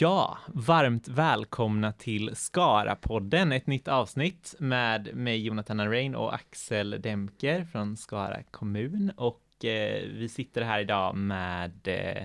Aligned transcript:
Ja, 0.00 0.38
varmt 0.46 1.08
välkomna 1.08 1.92
till 1.92 2.36
Skara-podden, 2.36 3.52
ett 3.52 3.66
nytt 3.66 3.88
avsnitt 3.88 4.54
med 4.58 5.16
mig 5.16 5.46
Jonathan 5.46 5.80
Arrain 5.80 6.14
och 6.14 6.34
Axel 6.34 7.02
Demker 7.02 7.64
från 7.64 7.96
Skara 7.96 8.42
kommun 8.50 9.12
och 9.16 9.64
eh, 9.64 10.02
vi 10.08 10.28
sitter 10.28 10.62
här 10.62 10.80
idag 10.80 11.16
med 11.16 11.88
eh, 11.88 12.22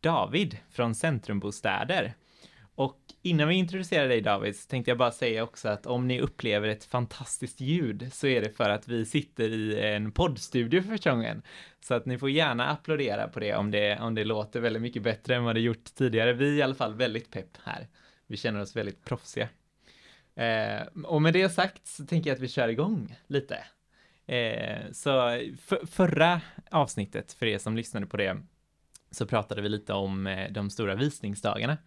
David 0.00 0.58
från 0.70 0.94
Centrumbostäder. 0.94 2.14
Och 2.80 2.98
innan 3.22 3.48
vi 3.48 3.54
introducerar 3.54 4.08
dig 4.08 4.20
David 4.20 4.56
så 4.56 4.68
tänkte 4.68 4.90
jag 4.90 4.98
bara 4.98 5.10
säga 5.10 5.42
också 5.42 5.68
att 5.68 5.86
om 5.86 6.08
ni 6.08 6.20
upplever 6.20 6.68
ett 6.68 6.84
fantastiskt 6.84 7.60
ljud 7.60 8.12
så 8.12 8.26
är 8.26 8.40
det 8.40 8.50
för 8.50 8.70
att 8.70 8.88
vi 8.88 9.06
sitter 9.06 9.48
i 9.48 9.80
en 9.80 10.12
poddstudio 10.12 10.82
för 10.82 10.88
första 10.88 11.10
gången. 11.10 11.42
Så 11.80 11.94
att 11.94 12.06
ni 12.06 12.18
får 12.18 12.30
gärna 12.30 12.68
applådera 12.68 13.28
på 13.28 13.40
det 13.40 13.54
om 13.54 13.70
det, 13.70 13.98
om 14.00 14.14
det 14.14 14.24
låter 14.24 14.60
väldigt 14.60 14.82
mycket 14.82 15.02
bättre 15.02 15.36
än 15.36 15.44
vad 15.44 15.56
det 15.56 15.60
gjort 15.60 15.84
tidigare. 15.84 16.32
Vi 16.32 16.48
är 16.48 16.58
i 16.58 16.62
alla 16.62 16.74
fall 16.74 16.94
väldigt 16.94 17.30
pepp 17.30 17.56
här. 17.64 17.88
Vi 18.26 18.36
känner 18.36 18.60
oss 18.60 18.76
väldigt 18.76 19.04
proffsiga. 19.04 19.48
Eh, 20.34 20.82
och 21.04 21.22
med 21.22 21.32
det 21.32 21.48
sagt 21.48 21.86
så 21.86 22.06
tänker 22.06 22.30
jag 22.30 22.34
att 22.34 22.42
vi 22.42 22.48
kör 22.48 22.68
igång 22.68 23.16
lite. 23.26 23.64
Eh, 24.26 24.92
så 24.92 25.10
för, 25.60 25.86
förra 25.86 26.40
avsnittet, 26.70 27.32
för 27.32 27.46
er 27.46 27.58
som 27.58 27.76
lyssnade 27.76 28.06
på 28.06 28.16
det, 28.16 28.36
så 29.10 29.26
pratade 29.26 29.62
vi 29.62 29.68
lite 29.68 29.92
om 29.92 30.26
eh, 30.26 30.52
de 30.52 30.70
stora 30.70 30.94
visningsdagarna 30.94 31.78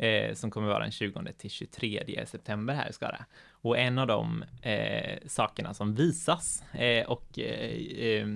eh, 0.00 0.34
som 0.34 0.50
kommer 0.50 0.68
vara 0.68 0.82
den 0.82 0.92
20 0.92 1.32
till 1.38 1.50
23 1.50 2.26
september 2.26 2.74
här 2.74 2.88
i 2.90 2.92
Skara. 2.92 3.24
Och 3.50 3.78
en 3.78 3.98
av 3.98 4.06
de 4.06 4.44
eh, 4.62 5.18
sakerna 5.26 5.74
som 5.74 5.94
visas 5.94 6.64
eh, 6.72 7.06
och 7.06 7.38
eh, 7.38 7.70
eh, 8.08 8.28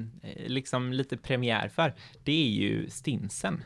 liksom 0.46 0.92
lite 0.92 1.16
premiär 1.16 1.68
för, 1.68 1.94
det 2.24 2.32
är 2.32 2.50
ju 2.50 2.90
Stinsen. 2.90 3.64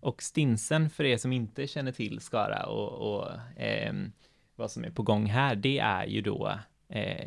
Och 0.00 0.22
Stinsen, 0.22 0.90
för 0.90 1.04
er 1.04 1.16
som 1.16 1.32
inte 1.32 1.66
känner 1.66 1.92
till 1.92 2.20
Skara 2.20 2.66
och, 2.66 3.14
och 3.14 3.60
eh, 3.60 3.94
vad 4.56 4.70
som 4.70 4.84
är 4.84 4.90
på 4.90 5.02
gång 5.02 5.26
här, 5.26 5.56
det 5.56 5.78
är 5.78 6.06
ju 6.06 6.20
då 6.20 6.58
eh, 6.88 7.26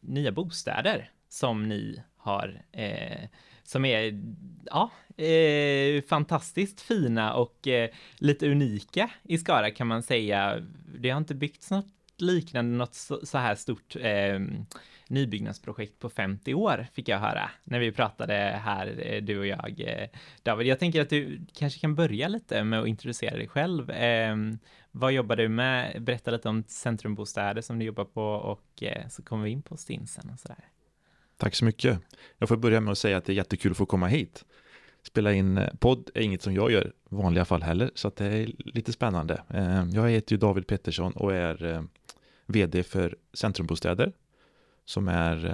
nya 0.00 0.32
bostäder 0.32 1.10
som 1.28 1.68
ni 1.68 2.02
har 2.16 2.62
eh, 2.72 3.28
som 3.70 3.84
är 3.84 4.22
ja, 4.66 4.90
eh, 5.24 6.02
fantastiskt 6.02 6.80
fina 6.80 7.34
och 7.34 7.68
eh, 7.68 7.90
lite 8.18 8.50
unika 8.50 9.10
i 9.22 9.38
Skara 9.38 9.70
kan 9.70 9.86
man 9.86 10.02
säga. 10.02 10.62
Det 10.98 11.10
har 11.10 11.18
inte 11.18 11.34
byggts 11.34 11.70
något 11.70 11.86
liknande, 12.16 12.76
något 12.76 12.94
så, 12.94 13.26
så 13.26 13.38
här 13.38 13.54
stort 13.54 13.96
eh, 13.96 14.40
nybyggnadsprojekt 15.08 15.98
på 15.98 16.10
50 16.10 16.54
år, 16.54 16.86
fick 16.92 17.08
jag 17.08 17.18
höra 17.18 17.50
när 17.64 17.78
vi 17.78 17.92
pratade 17.92 18.34
här, 18.64 19.02
eh, 19.06 19.22
du 19.22 19.38
och 19.38 19.46
jag, 19.46 19.80
eh, 19.80 20.08
David. 20.42 20.66
Jag 20.66 20.78
tänker 20.78 21.02
att 21.02 21.10
du 21.10 21.40
kanske 21.52 21.80
kan 21.80 21.94
börja 21.94 22.28
lite 22.28 22.64
med 22.64 22.80
att 22.80 22.88
introducera 22.88 23.36
dig 23.36 23.48
själv. 23.48 23.90
Eh, 23.90 24.36
vad 24.90 25.12
jobbar 25.12 25.36
du 25.36 25.48
med? 25.48 26.02
Berätta 26.02 26.30
lite 26.30 26.48
om 26.48 26.64
Centrumbostäder 26.68 27.62
som 27.62 27.78
du 27.78 27.84
jobbar 27.84 28.04
på 28.04 28.22
och 28.24 28.82
eh, 28.82 29.08
så 29.08 29.22
kommer 29.22 29.44
vi 29.44 29.50
in 29.50 29.62
på 29.62 29.76
Stinsen 29.76 30.30
och 30.32 30.38
sådär. 30.38 30.64
Tack 31.40 31.54
så 31.54 31.64
mycket. 31.64 31.98
Jag 32.38 32.48
får 32.48 32.56
börja 32.56 32.80
med 32.80 32.92
att 32.92 32.98
säga 32.98 33.16
att 33.16 33.24
det 33.24 33.32
är 33.32 33.34
jättekul 33.34 33.70
att 33.70 33.76
få 33.76 33.86
komma 33.86 34.06
hit. 34.06 34.44
Spela 35.02 35.32
in 35.32 35.58
eh, 35.58 35.74
podd 35.78 36.10
är 36.14 36.20
inget 36.20 36.42
som 36.42 36.54
jag 36.54 36.70
gör 36.70 36.86
i 36.86 37.14
vanliga 37.14 37.44
fall 37.44 37.62
heller, 37.62 37.90
så 37.94 38.08
att 38.08 38.16
det 38.16 38.26
är 38.26 38.52
lite 38.56 38.92
spännande. 38.92 39.42
Eh, 39.48 39.86
jag 39.92 40.10
heter 40.10 40.32
ju 40.32 40.38
David 40.38 40.66
Pettersson 40.66 41.12
och 41.12 41.32
är 41.32 41.64
eh, 41.64 41.82
vd 42.46 42.82
för 42.82 43.16
Centrumbostäder, 43.32 44.12
som 44.84 45.08
är 45.08 45.44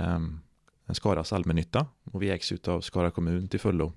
en 0.86 0.94
Skaras 0.94 1.32
allmännytta 1.32 1.86
och 2.04 2.22
vi 2.22 2.30
ägs 2.30 2.52
av 2.68 2.80
Skara 2.80 3.10
kommun 3.10 3.48
till 3.48 3.60
fullo. 3.60 3.92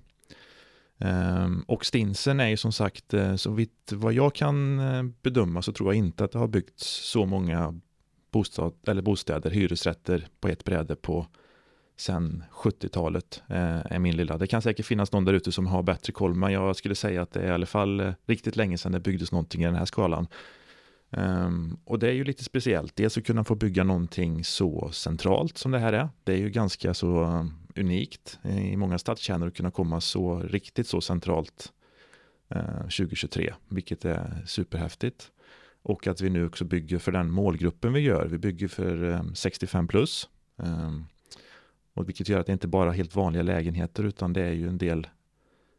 Ehm, 0.98 1.64
och 1.68 1.84
Stinsen 1.86 2.40
är 2.40 2.48
ju 2.48 2.56
som 2.56 2.72
sagt, 2.72 3.14
så 3.36 3.50
vitt 3.50 3.92
vad 3.92 4.12
jag 4.12 4.34
kan 4.34 4.80
bedöma 5.22 5.62
så 5.62 5.72
tror 5.72 5.88
jag 5.88 5.98
inte 5.98 6.24
att 6.24 6.32
det 6.32 6.38
har 6.38 6.48
byggts 6.48 6.86
så 6.86 7.26
många 7.26 7.80
bostad, 8.30 8.72
eller 8.86 9.02
bostäder, 9.02 9.50
hyresrätter 9.50 10.28
på 10.40 10.48
ett 10.48 10.64
bräde 10.64 10.96
på 10.96 11.26
sen 12.00 12.44
70-talet 12.52 13.42
eh, 13.48 13.92
är 13.92 13.98
min 13.98 14.16
lilla. 14.16 14.38
Det 14.38 14.46
kan 14.46 14.62
säkert 14.62 14.86
finnas 14.86 15.12
någon 15.12 15.24
där 15.24 15.32
ute 15.32 15.52
som 15.52 15.66
har 15.66 15.82
bättre 15.82 16.12
koll, 16.12 16.34
men 16.34 16.52
jag 16.52 16.76
skulle 16.76 16.94
säga 16.94 17.22
att 17.22 17.32
det 17.32 17.40
är 17.40 17.46
i 17.46 17.54
alla 17.54 17.66
fall 17.66 18.00
eh, 18.00 18.12
riktigt 18.26 18.56
länge 18.56 18.78
sedan 18.78 18.92
det 18.92 19.00
byggdes 19.00 19.32
någonting 19.32 19.62
i 19.62 19.64
den 19.64 19.74
här 19.74 19.84
skalan. 19.84 20.26
Um, 21.10 21.78
och 21.84 21.98
det 21.98 22.08
är 22.08 22.12
ju 22.12 22.24
lite 22.24 22.44
speciellt, 22.44 22.96
dels 22.96 23.18
att 23.18 23.26
kunna 23.26 23.44
få 23.44 23.54
bygga 23.54 23.84
någonting 23.84 24.44
så 24.44 24.90
centralt 24.92 25.58
som 25.58 25.70
det 25.70 25.78
här 25.78 25.92
är. 25.92 26.08
Det 26.24 26.32
är 26.32 26.36
ju 26.36 26.50
ganska 26.50 26.94
så 26.94 27.24
um, 27.24 27.54
unikt 27.76 28.38
eh, 28.42 28.72
i 28.72 28.76
många 28.76 28.98
stadskärnor 28.98 29.46
att 29.46 29.56
kunna 29.56 29.70
komma 29.70 30.00
så 30.00 30.38
riktigt 30.38 30.86
så 30.86 31.00
centralt 31.00 31.72
eh, 32.48 32.58
uh, 32.58 32.82
2023, 32.82 33.54
vilket 33.68 34.04
är 34.04 34.42
superhäftigt. 34.46 35.30
Och 35.82 36.06
att 36.06 36.20
vi 36.20 36.30
nu 36.30 36.46
också 36.46 36.64
bygger 36.64 36.98
för 36.98 37.12
den 37.12 37.30
målgruppen 37.30 37.92
vi 37.92 38.00
gör. 38.00 38.26
Vi 38.26 38.38
bygger 38.38 38.68
för 38.68 39.04
um, 39.04 39.34
65 39.34 39.88
plus. 39.88 40.28
Ehm, 40.62 41.04
och 41.94 42.08
vilket 42.08 42.28
gör 42.28 42.40
att 42.40 42.46
det 42.46 42.52
inte 42.52 42.68
bara 42.68 42.90
är 42.90 42.94
helt 42.94 43.16
vanliga 43.16 43.42
lägenheter 43.42 44.04
utan 44.04 44.32
det 44.32 44.42
är 44.42 44.52
ju 44.52 44.68
en 44.68 44.78
del 44.78 45.06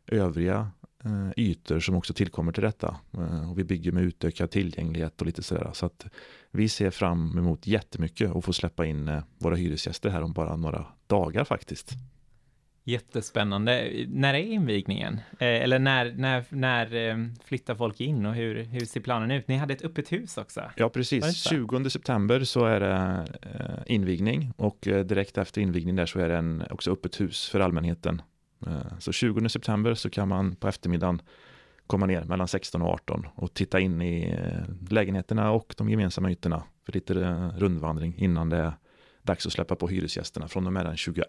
övriga 0.07 0.71
eh, 1.03 1.29
ytor 1.37 1.79
som 1.79 1.95
också 1.95 2.13
tillkommer 2.13 2.51
till 2.51 2.63
detta. 2.63 2.95
Eh, 3.13 3.51
och 3.51 3.59
vi 3.59 3.63
bygger 3.63 3.91
med 3.91 4.03
utökad 4.03 4.51
tillgänglighet 4.51 5.21
och 5.21 5.27
lite 5.27 5.43
sådär. 5.43 5.69
Så 5.73 5.85
att 5.85 6.05
vi 6.51 6.69
ser 6.69 6.89
fram 6.89 7.37
emot 7.37 7.67
jättemycket 7.67 8.35
att 8.35 8.45
få 8.45 8.53
släppa 8.53 8.85
in 8.85 9.07
eh, 9.07 9.23
våra 9.37 9.55
hyresgäster 9.55 10.09
här 10.09 10.21
om 10.21 10.33
bara 10.33 10.55
några 10.55 10.85
dagar 11.07 11.43
faktiskt. 11.43 11.91
Jättespännande. 12.83 14.05
När 14.07 14.33
är 14.33 14.39
invigningen? 14.39 15.13
Eh, 15.13 15.63
eller 15.63 15.79
när, 15.79 16.13
när, 16.13 16.45
när 16.49 17.09
eh, 17.09 17.17
flyttar 17.43 17.75
folk 17.75 18.01
in 18.01 18.25
och 18.25 18.33
hur, 18.33 18.63
hur 18.63 18.85
ser 18.85 18.99
planen 19.01 19.31
ut? 19.31 19.47
Ni 19.47 19.57
hade 19.57 19.73
ett 19.73 19.85
öppet 19.85 20.11
hus 20.11 20.37
också. 20.37 20.71
Ja, 20.75 20.89
precis. 20.89 21.49
20 21.49 21.89
september 21.89 22.43
så 22.43 22.65
är 22.65 22.79
det 22.79 23.25
eh, 23.41 23.93
invigning 23.95 24.53
och 24.57 24.77
direkt 24.81 25.37
efter 25.37 25.61
invigning 25.61 25.95
där 25.95 26.05
så 26.05 26.19
är 26.19 26.29
det 26.29 26.37
en, 26.37 26.63
också 26.69 26.91
öppet 26.91 27.21
hus 27.21 27.49
för 27.49 27.59
allmänheten. 27.59 28.21
Så 28.99 29.11
20 29.11 29.49
september 29.49 29.93
så 29.93 30.09
kan 30.09 30.27
man 30.27 30.55
på 30.55 30.67
eftermiddagen 30.67 31.21
komma 31.87 32.05
ner 32.05 32.23
mellan 32.23 32.47
16 32.47 32.81
och 32.81 32.89
18 32.89 33.27
och 33.35 33.53
titta 33.53 33.79
in 33.79 34.01
i 34.01 34.37
lägenheterna 34.89 35.51
och 35.51 35.73
de 35.77 35.89
gemensamma 35.89 36.31
ytorna 36.31 36.63
för 36.85 36.93
lite 36.93 37.13
rundvandring 37.57 38.15
innan 38.17 38.49
det 38.49 38.57
är 38.57 38.73
dags 39.21 39.45
att 39.45 39.53
släppa 39.53 39.75
på 39.75 39.87
hyresgästerna 39.87 40.47
från 40.47 40.67
och 40.67 40.73
med 40.73 40.85
den 40.85 40.97
22 40.97 41.23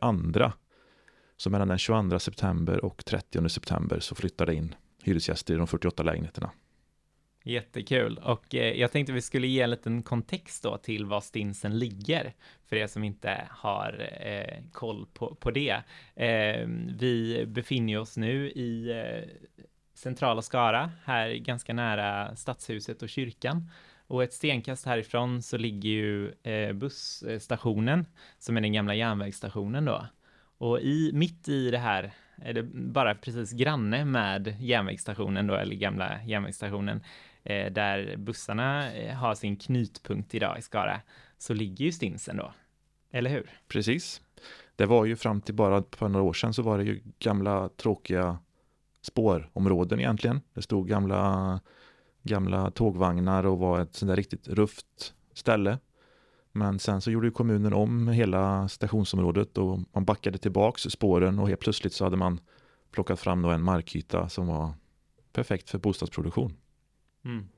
så 1.42 1.50
mellan 1.50 1.68
den 1.68 1.78
22 1.78 2.18
september 2.18 2.84
och 2.84 3.04
30 3.04 3.48
september 3.48 4.00
så 4.00 4.14
flyttar 4.14 4.46
det 4.46 4.54
in 4.54 4.74
hyresgäster 5.02 5.54
i 5.54 5.56
de 5.56 5.66
48 5.66 6.02
lägenheterna. 6.02 6.50
Jättekul 7.44 8.18
och 8.18 8.54
eh, 8.54 8.80
jag 8.80 8.92
tänkte 8.92 9.12
vi 9.12 9.22
skulle 9.22 9.46
ge 9.46 9.60
en 9.60 9.70
liten 9.70 10.02
kontext 10.02 10.62
då 10.62 10.76
till 10.76 11.06
var 11.06 11.20
Stinsen 11.20 11.78
ligger 11.78 12.32
för 12.66 12.76
er 12.76 12.86
som 12.86 13.04
inte 13.04 13.48
har 13.50 14.08
eh, 14.20 14.62
koll 14.72 15.06
på, 15.14 15.34
på 15.34 15.50
det. 15.50 15.82
Eh, 16.14 16.66
vi 16.98 17.44
befinner 17.46 17.98
oss 17.98 18.16
nu 18.16 18.50
i 18.50 18.90
eh, 18.90 19.28
centrala 19.94 20.42
Skara, 20.42 20.90
här 21.04 21.34
ganska 21.34 21.74
nära 21.74 22.36
stadshuset 22.36 23.02
och 23.02 23.08
kyrkan. 23.08 23.70
Och 24.06 24.22
ett 24.22 24.32
stenkast 24.32 24.86
härifrån 24.86 25.42
så 25.42 25.56
ligger 25.56 25.90
ju 25.90 26.32
eh, 26.42 26.72
busstationen 26.72 28.06
som 28.38 28.56
är 28.56 28.60
den 28.60 28.72
gamla 28.72 28.94
järnvägsstationen 28.94 29.84
då. 29.84 30.06
Och 30.62 30.80
i, 30.80 31.10
mitt 31.12 31.48
i 31.48 31.70
det 31.70 31.78
här 31.78 32.12
är 32.36 32.52
det 32.52 32.62
bara 32.72 33.14
precis 33.14 33.52
granne 33.52 34.04
med 34.04 34.56
järnvägsstationen 34.60 35.46
då, 35.46 35.54
eller 35.54 35.74
gamla 35.74 36.22
järnvägsstationen, 36.24 37.02
eh, 37.42 37.72
där 37.72 38.16
bussarna 38.16 38.92
eh, 38.92 39.14
har 39.14 39.34
sin 39.34 39.56
knutpunkt 39.56 40.34
idag 40.34 40.58
i 40.58 40.62
Skara, 40.62 41.00
så 41.38 41.54
ligger 41.54 41.84
ju 41.84 41.92
Stinsen 41.92 42.36
då. 42.36 42.52
Eller 43.10 43.30
hur? 43.30 43.50
Precis. 43.68 44.20
Det 44.76 44.86
var 44.86 45.04
ju 45.04 45.16
fram 45.16 45.40
till 45.40 45.54
bara 45.54 45.84
för 45.92 46.08
några 46.08 46.24
år 46.24 46.32
sedan 46.32 46.54
så 46.54 46.62
var 46.62 46.78
det 46.78 46.84
ju 46.84 47.00
gamla 47.18 47.68
tråkiga 47.68 48.38
spårområden 49.02 50.00
egentligen. 50.00 50.40
Det 50.54 50.62
stod 50.62 50.88
gamla, 50.88 51.60
gamla 52.22 52.70
tågvagnar 52.70 53.46
och 53.46 53.58
var 53.58 53.80
ett 53.80 53.94
sånt 53.94 54.08
där 54.08 54.16
riktigt 54.16 54.48
rufft 54.48 55.14
ställe. 55.34 55.78
Men 56.52 56.78
sen 56.78 57.00
så 57.00 57.10
gjorde 57.10 57.30
kommunen 57.30 57.72
om 57.72 58.08
hela 58.08 58.68
stationsområdet 58.68 59.58
och 59.58 59.80
man 59.92 60.04
backade 60.04 60.38
tillbaks 60.38 60.82
spåren 60.82 61.38
och 61.38 61.48
helt 61.48 61.60
plötsligt 61.60 61.92
så 61.92 62.04
hade 62.04 62.16
man 62.16 62.40
plockat 62.90 63.20
fram 63.20 63.42
då 63.42 63.48
en 63.48 63.62
markyta 63.62 64.28
som 64.28 64.46
var 64.46 64.72
perfekt 65.32 65.70
för 65.70 65.78
bostadsproduktion. 65.78 66.56
Mm. 67.24 67.48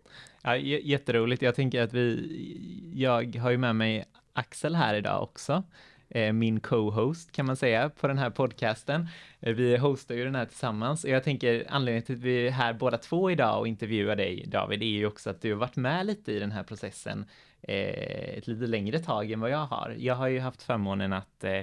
Ja, 0.43 0.57
jätteroligt. 0.57 1.43
Jag 1.43 1.55
tänker 1.55 1.83
att 1.83 1.93
vi, 1.93 2.93
jag 2.95 3.37
har 3.37 3.51
ju 3.51 3.59
med 3.59 3.77
mig 3.77 4.05
Axel 4.33 4.75
här 4.75 4.95
idag 4.95 5.23
också, 5.23 5.63
eh, 6.09 6.33
min 6.33 6.61
co-host 6.61 7.33
kan 7.33 7.47
man 7.47 7.57
säga 7.57 7.89
på 7.89 8.07
den 8.07 8.19
här 8.19 8.31
podcasten. 8.31 9.09
Eh, 9.41 9.55
vi 9.55 9.77
hostar 9.77 10.15
ju 10.15 10.25
den 10.25 10.35
här 10.35 10.47
tillsammans 10.47 11.05
och 11.05 11.11
jag 11.11 11.25
tänker 11.25 11.67
anledningen 11.69 12.07
till 12.07 12.15
att 12.15 12.23
vi 12.23 12.47
är 12.47 12.51
här 12.51 12.73
båda 12.73 12.99
två 12.99 13.31
idag 13.31 13.61
och 13.61 13.69
intervjuar 13.69 14.17
dig 14.17 14.45
David 14.47 14.83
är 14.83 14.87
ju 14.87 15.07
också 15.07 15.31
att 15.31 15.41
du 15.41 15.53
har 15.53 15.61
varit 15.61 15.77
med 15.77 16.07
lite 16.07 16.33
i 16.33 16.39
den 16.39 16.53
här 16.53 16.63
processen 16.63 17.27
Eh, 17.69 18.39
ett 18.39 18.47
lite 18.47 18.67
längre 18.67 18.99
tag 18.99 19.31
än 19.31 19.41
vad 19.41 19.51
jag 19.51 19.67
har. 19.67 19.97
Jag 19.99 20.15
har 20.15 20.29
ju 20.29 20.41
haft 20.41 20.63
förmånen 20.63 21.13
att 21.13 21.45
eh, 21.45 21.61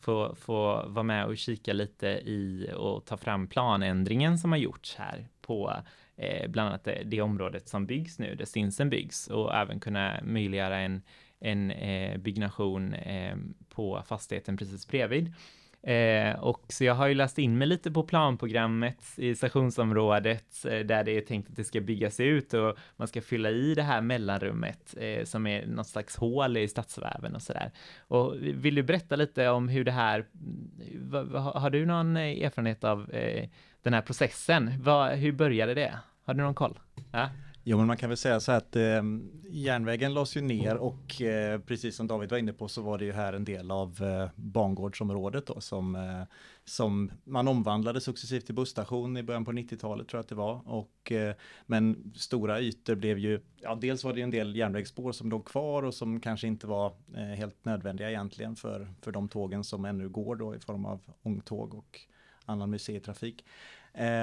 få, 0.00 0.34
få 0.34 0.88
vara 0.88 1.02
med 1.02 1.26
och 1.26 1.36
kika 1.36 1.72
lite 1.72 2.06
i 2.08 2.70
och 2.76 3.04
ta 3.04 3.16
fram 3.16 3.46
planändringen 3.46 4.38
som 4.38 4.52
har 4.52 4.58
gjorts 4.58 4.96
här 4.96 5.26
på 5.40 5.72
eh, 6.16 6.50
bland 6.50 6.68
annat 6.68 6.84
det, 6.84 7.02
det, 7.04 7.20
området 7.20 7.68
som 7.68 7.86
byggs 7.86 8.18
nu, 8.18 8.34
där 8.34 8.44
Stinsen 8.44 8.90
byggs 8.90 9.26
och 9.26 9.54
även 9.54 9.80
kunna 9.80 10.20
möjliggöra 10.22 10.78
en, 10.78 11.02
en 11.40 11.70
eh, 11.70 12.18
byggnation 12.18 12.94
eh, 12.94 13.36
på 13.68 14.02
fastigheten 14.06 14.56
precis 14.56 14.88
bredvid. 14.88 15.34
Eh, 15.82 16.40
och 16.40 16.64
så 16.68 16.84
jag 16.84 16.94
har 16.94 17.06
ju 17.06 17.14
läst 17.14 17.38
in 17.38 17.58
mig 17.58 17.68
lite 17.68 17.90
på 17.90 18.02
planprogrammet 18.02 19.04
i 19.16 19.34
stationsområdet 19.34 20.64
eh, 20.64 20.78
där 20.78 21.04
det 21.04 21.16
är 21.16 21.20
tänkt 21.20 21.50
att 21.50 21.56
det 21.56 21.64
ska 21.64 21.80
byggas 21.80 22.20
ut 22.20 22.54
och 22.54 22.76
man 22.96 23.08
ska 23.08 23.22
fylla 23.22 23.50
i 23.50 23.74
det 23.74 23.82
här 23.82 24.00
mellanrummet 24.00 24.94
eh, 24.98 25.24
som 25.24 25.46
är 25.46 25.66
något 25.66 25.86
slags 25.86 26.16
hål 26.16 26.56
i 26.56 26.68
stadsväven 26.68 27.34
och 27.34 27.42
sådär. 27.42 27.70
Och 27.98 28.34
vill 28.40 28.74
du 28.74 28.82
berätta 28.82 29.16
lite 29.16 29.48
om 29.48 29.68
hur 29.68 29.84
det 29.84 29.92
här, 29.92 30.26
mm, 30.34 31.34
har 31.34 31.70
du 31.70 31.86
någon 31.86 32.16
eh, 32.16 32.44
erfarenhet 32.44 32.84
av 32.84 33.10
eh, 33.10 33.48
den 33.82 33.94
här 33.94 34.02
processen? 34.02 34.68
hur 34.68 35.32
började 35.32 35.74
det? 35.74 35.98
Har 36.24 36.34
du 36.34 36.42
någon 36.42 36.54
koll? 36.54 36.78
Ja? 37.10 37.28
Jo, 37.64 37.76
men 37.78 37.86
man 37.86 37.96
kan 37.96 38.10
väl 38.10 38.16
säga 38.16 38.40
så 38.40 38.52
här 38.52 38.58
att 38.58 38.76
eh, 38.76 39.02
järnvägen 39.50 40.14
lades 40.14 40.36
ju 40.36 40.40
ner 40.40 40.76
och 40.76 41.22
eh, 41.22 41.60
precis 41.60 41.96
som 41.96 42.06
David 42.06 42.30
var 42.30 42.38
inne 42.38 42.52
på 42.52 42.68
så 42.68 42.82
var 42.82 42.98
det 42.98 43.04
ju 43.04 43.12
här 43.12 43.32
en 43.32 43.44
del 43.44 43.70
av 43.70 44.02
eh, 44.02 44.30
bangårdsområdet 44.36 45.46
då 45.46 45.60
som, 45.60 45.96
eh, 45.96 46.22
som 46.64 47.12
man 47.24 47.48
omvandlade 47.48 48.00
successivt 48.00 48.46
till 48.46 48.54
busstation 48.54 49.16
i 49.16 49.22
början 49.22 49.44
på 49.44 49.52
90-talet 49.52 50.08
tror 50.08 50.18
jag 50.18 50.22
att 50.22 50.28
det 50.28 50.34
var. 50.34 50.68
Och, 50.68 51.12
eh, 51.12 51.34
men 51.66 52.12
stora 52.16 52.60
ytor 52.60 52.94
blev 52.94 53.18
ju, 53.18 53.40
ja 53.60 53.74
dels 53.74 54.04
var 54.04 54.12
det 54.12 54.22
en 54.22 54.30
del 54.30 54.56
järnvägsspår 54.56 55.12
som 55.12 55.30
låg 55.30 55.44
kvar 55.44 55.82
och 55.82 55.94
som 55.94 56.20
kanske 56.20 56.46
inte 56.46 56.66
var 56.66 56.92
eh, 57.14 57.22
helt 57.22 57.64
nödvändiga 57.64 58.10
egentligen 58.10 58.56
för, 58.56 58.88
för 59.00 59.12
de 59.12 59.28
tågen 59.28 59.64
som 59.64 59.84
ännu 59.84 60.08
går 60.08 60.36
då 60.36 60.54
i 60.54 60.58
form 60.58 60.84
av 60.84 61.00
ångtåg 61.22 61.74
och 61.74 62.00
annan 62.44 62.70
museitrafik. 62.70 63.44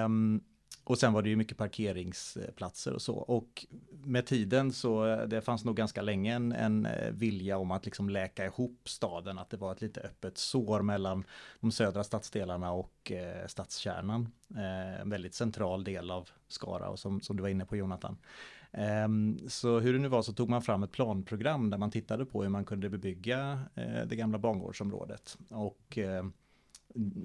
Um, 0.05 0.41
och 0.89 0.97
sen 0.97 1.13
var 1.13 1.21
det 1.21 1.29
ju 1.29 1.35
mycket 1.35 1.57
parkeringsplatser 1.57 2.93
och 2.93 3.01
så. 3.01 3.15
Och 3.15 3.65
med 4.03 4.25
tiden 4.25 4.73
så 4.73 5.05
eh, 5.05 5.27
det 5.27 5.41
fanns 5.41 5.65
nog 5.65 5.75
ganska 5.75 6.01
länge 6.01 6.35
en, 6.35 6.51
en, 6.51 6.85
eh, 6.85 7.11
vilja 7.11 7.57
om 7.57 7.71
att 7.71 7.85
liksom 7.85 8.09
läka 8.09 8.45
ihop 8.45 8.89
staden. 8.89 9.37
Att 9.37 9.49
det 9.49 9.57
var 9.57 9.71
ett 9.71 9.81
lite 9.81 10.01
öppet 10.01 10.37
sår 10.37 10.81
mellan 10.81 11.23
de 11.59 11.71
södra 11.71 12.03
stadsdelarna 12.03 12.71
och 12.71 13.11
eh, 13.11 13.47
stadskärnan. 13.47 14.29
Eh, 14.55 15.01
en 15.01 15.09
väldigt 15.09 15.33
central 15.33 15.83
del 15.83 16.11
av 16.11 16.29
Skara 16.47 16.89
och 16.89 16.99
som, 16.99 17.21
som 17.21 17.35
du 17.35 17.41
var 17.41 17.49
inne 17.49 17.65
på 17.65 17.75
Jonathan. 17.75 18.17
Ehm, 18.71 19.39
så 19.47 19.79
hur 19.79 19.93
det 19.93 19.99
nu 19.99 20.07
var 20.07 20.21
så 20.21 20.33
tog 20.33 20.49
man 20.49 20.61
fram 20.61 20.83
ett 20.83 20.91
planprogram 20.91 21.69
där 21.69 21.77
man 21.77 21.91
tittade 21.91 22.25
på 22.25 22.43
hur 22.43 22.49
man 22.49 22.65
kunde 22.65 22.89
bebygga 22.89 23.61
eh, 23.75 24.05
det 24.07 24.15
gamla 24.15 24.37
bangårdsområdet. 24.37 25.37
Och 25.49 25.99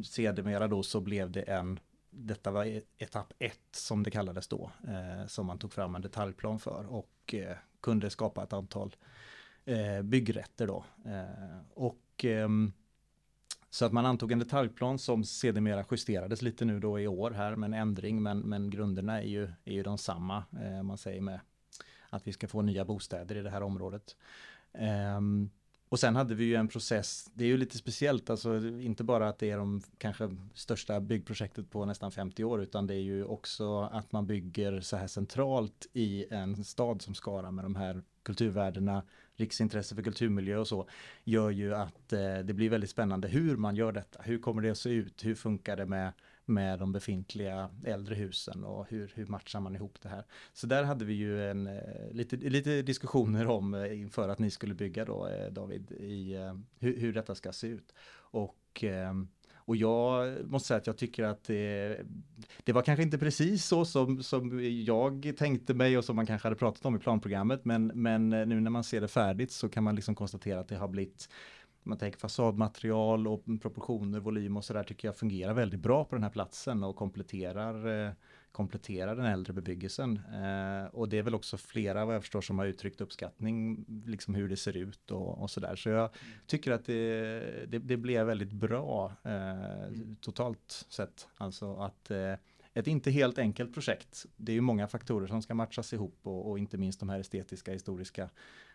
sedermera 0.04 0.68
då 0.68 0.82
så 0.82 1.00
blev 1.00 1.30
det 1.30 1.42
en 1.42 1.80
detta 2.16 2.50
var 2.50 2.64
e- 2.64 2.82
etapp 2.98 3.32
ett 3.38 3.68
som 3.72 4.02
det 4.02 4.10
kallades 4.10 4.48
då, 4.48 4.70
eh, 4.88 5.26
som 5.26 5.46
man 5.46 5.58
tog 5.58 5.72
fram 5.72 5.94
en 5.94 6.02
detaljplan 6.02 6.58
för 6.58 6.86
och 6.86 7.34
eh, 7.34 7.56
kunde 7.80 8.10
skapa 8.10 8.42
ett 8.42 8.52
antal 8.52 8.96
eh, 9.64 10.02
byggrätter 10.02 10.66
då. 10.66 10.84
Eh, 11.04 11.58
och 11.74 12.24
ehm, 12.24 12.72
så 13.70 13.84
att 13.84 13.92
man 13.92 14.06
antog 14.06 14.32
en 14.32 14.38
detaljplan 14.38 14.98
som 14.98 15.24
sedermera 15.24 15.84
justerades 15.90 16.42
lite 16.42 16.64
nu 16.64 16.80
då 16.80 17.00
i 17.00 17.06
år 17.06 17.30
här 17.30 17.56
med 17.56 17.66
en 17.66 17.74
ändring, 17.74 18.22
men, 18.22 18.38
men 18.38 18.70
grunderna 18.70 19.22
är 19.22 19.26
ju, 19.26 19.52
är 19.64 19.72
ju 19.72 19.82
de 19.82 19.98
samma, 19.98 20.44
eh, 20.62 20.82
man 20.82 20.98
säger 20.98 21.20
med 21.20 21.40
att 22.10 22.26
vi 22.26 22.32
ska 22.32 22.48
få 22.48 22.62
nya 22.62 22.84
bostäder 22.84 23.36
i 23.36 23.42
det 23.42 23.50
här 23.50 23.62
området. 23.62 24.16
Um, 25.16 25.50
och 25.94 26.00
sen 26.00 26.16
hade 26.16 26.34
vi 26.34 26.44
ju 26.44 26.54
en 26.54 26.68
process, 26.68 27.30
det 27.34 27.44
är 27.44 27.48
ju 27.48 27.56
lite 27.56 27.78
speciellt, 27.78 28.30
alltså 28.30 28.56
inte 28.66 29.04
bara 29.04 29.28
att 29.28 29.38
det 29.38 29.50
är 29.50 29.58
de 29.58 29.82
kanske 29.98 30.36
största 30.54 31.00
byggprojektet 31.00 31.70
på 31.70 31.84
nästan 31.84 32.12
50 32.12 32.44
år, 32.44 32.62
utan 32.62 32.86
det 32.86 32.94
är 32.94 33.00
ju 33.00 33.24
också 33.24 33.80
att 33.80 34.12
man 34.12 34.26
bygger 34.26 34.80
så 34.80 34.96
här 34.96 35.06
centralt 35.06 35.86
i 35.92 36.26
en 36.30 36.64
stad 36.64 37.02
som 37.02 37.14
Skara 37.14 37.50
med 37.50 37.64
de 37.64 37.76
här 37.76 38.02
kulturvärdena, 38.22 39.02
riksintresse 39.36 39.94
för 39.94 40.02
kulturmiljö 40.02 40.56
och 40.56 40.68
så, 40.68 40.88
gör 41.24 41.50
ju 41.50 41.74
att 41.74 42.12
eh, 42.12 42.38
det 42.44 42.54
blir 42.54 42.70
väldigt 42.70 42.90
spännande 42.90 43.28
hur 43.28 43.56
man 43.56 43.76
gör 43.76 43.92
detta. 43.92 44.22
Hur 44.22 44.38
kommer 44.38 44.62
det 44.62 44.70
att 44.70 44.78
se 44.78 44.90
ut? 44.90 45.24
Hur 45.24 45.34
funkar 45.34 45.76
det 45.76 45.86
med 45.86 46.12
med 46.44 46.78
de 46.78 46.92
befintliga 46.92 47.70
äldre 47.84 48.14
husen 48.14 48.64
och 48.64 48.86
hur, 48.88 49.12
hur 49.14 49.26
matchar 49.26 49.60
man 49.60 49.74
ihop 49.74 49.98
det 50.02 50.08
här. 50.08 50.24
Så 50.52 50.66
där 50.66 50.84
hade 50.84 51.04
vi 51.04 51.14
ju 51.14 51.50
en, 51.50 51.66
eh, 51.66 52.10
lite, 52.12 52.36
lite 52.36 52.82
diskussioner 52.82 53.46
om 53.46 53.74
eh, 53.74 54.00
inför 54.00 54.28
att 54.28 54.38
ni 54.38 54.50
skulle 54.50 54.74
bygga 54.74 55.04
då 55.04 55.28
eh, 55.28 55.52
David, 55.52 55.92
i 55.92 56.36
hur, 56.78 57.00
hur 57.00 57.12
detta 57.12 57.34
ska 57.34 57.52
se 57.52 57.66
ut. 57.66 57.94
Och 58.16 58.84
och 59.66 59.76
jag 59.76 60.36
måste 60.46 60.68
säga 60.68 60.78
att 60.78 60.86
jag 60.86 60.96
tycker 60.96 61.24
att 61.24 61.44
det, 61.44 62.00
det, 62.64 62.72
var 62.72 62.82
kanske 62.82 63.02
inte 63.02 63.18
precis 63.18 63.64
så 63.64 63.84
som, 63.84 64.22
som 64.22 64.60
jag 64.84 65.32
tänkte 65.38 65.74
mig 65.74 65.98
och 65.98 66.04
som 66.04 66.16
man 66.16 66.26
kanske 66.26 66.46
hade 66.46 66.56
pratat 66.56 66.84
om 66.84 66.96
i 66.96 66.98
planprogrammet. 66.98 67.64
Men, 67.64 67.86
men 67.94 68.30
nu 68.30 68.60
när 68.60 68.70
man 68.70 68.84
ser 68.84 69.00
det 69.00 69.08
färdigt 69.08 69.52
så 69.52 69.68
kan 69.68 69.84
man 69.84 69.94
liksom 69.94 70.14
konstatera 70.14 70.60
att 70.60 70.68
det 70.68 70.76
har 70.76 70.88
blivit 70.88 71.28
man 71.84 71.98
tänker 71.98 72.18
fasadmaterial 72.18 73.28
och 73.28 73.44
proportioner, 73.62 74.20
volym 74.20 74.56
och 74.56 74.64
sådär 74.64 74.82
tycker 74.82 75.08
jag 75.08 75.16
fungerar 75.16 75.54
väldigt 75.54 75.80
bra 75.80 76.04
på 76.04 76.14
den 76.14 76.22
här 76.22 76.30
platsen 76.30 76.84
och 76.84 76.96
kompletterar, 76.96 78.06
eh, 78.06 78.12
kompletterar 78.52 79.16
den 79.16 79.24
äldre 79.24 79.52
bebyggelsen. 79.52 80.20
Eh, 80.32 80.86
och 80.86 81.08
det 81.08 81.18
är 81.18 81.22
väl 81.22 81.34
också 81.34 81.56
flera 81.56 82.04
vad 82.04 82.14
jag 82.14 82.22
förstår 82.22 82.40
som 82.40 82.58
har 82.58 82.66
uttryckt 82.66 83.00
uppskattning, 83.00 83.84
liksom 84.06 84.34
hur 84.34 84.48
det 84.48 84.56
ser 84.56 84.76
ut 84.76 85.10
och, 85.10 85.42
och 85.42 85.50
sådär. 85.50 85.76
Så 85.76 85.88
jag 85.88 86.10
tycker 86.46 86.72
att 86.72 86.84
det, 86.84 87.66
det, 87.68 87.78
det 87.78 87.96
blev 87.96 88.26
väldigt 88.26 88.52
bra 88.52 89.12
eh, 89.22 89.92
totalt 90.20 90.86
sett. 90.88 91.28
Alltså 91.36 91.76
att 91.76 92.10
ett 92.74 92.86
inte 92.86 93.10
helt 93.10 93.38
enkelt 93.38 93.74
projekt. 93.74 94.26
Det 94.36 94.52
är 94.52 94.54
ju 94.54 94.60
många 94.60 94.88
faktorer 94.88 95.26
som 95.26 95.42
ska 95.42 95.54
matchas 95.54 95.92
ihop 95.92 96.18
och, 96.22 96.50
och 96.50 96.58
inte 96.58 96.78
minst 96.78 97.00
de 97.00 97.08
här 97.08 97.20
estetiska, 97.20 97.72
historiska 97.72 98.30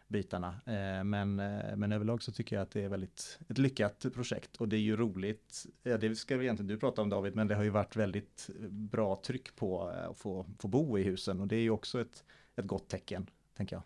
bitarna. 0.09 0.47
Eh, 0.65 1.03
men, 1.03 1.39
eh, 1.39 1.75
men 1.75 1.91
överlag 1.91 2.23
så 2.23 2.31
tycker 2.31 2.55
jag 2.55 2.63
att 2.63 2.71
det 2.71 2.81
är 2.81 2.89
väldigt 2.89 3.39
ett 3.47 3.57
lyckat 3.57 4.05
projekt 4.13 4.55
och 4.57 4.67
det 4.67 4.75
är 4.75 4.81
ju 4.81 4.97
roligt. 4.97 5.65
Ja, 5.83 5.97
det 5.97 6.15
ska 6.15 6.37
vi 6.37 6.45
egentligen 6.45 6.67
du 6.67 6.77
prata 6.77 7.01
om 7.01 7.09
David, 7.09 7.35
men 7.35 7.47
det 7.47 7.55
har 7.55 7.63
ju 7.63 7.69
varit 7.69 7.95
väldigt 7.95 8.49
bra 8.69 9.21
tryck 9.25 9.55
på 9.55 9.91
eh, 9.95 10.09
att 10.09 10.17
få, 10.17 10.45
få 10.59 10.67
bo 10.67 10.97
i 10.97 11.03
husen 11.03 11.39
och 11.39 11.47
det 11.47 11.55
är 11.55 11.61
ju 11.61 11.69
också 11.69 12.01
ett, 12.01 12.23
ett 12.55 12.65
gott 12.65 12.89
tecken, 12.89 13.29
tänker 13.57 13.75
jag. 13.75 13.83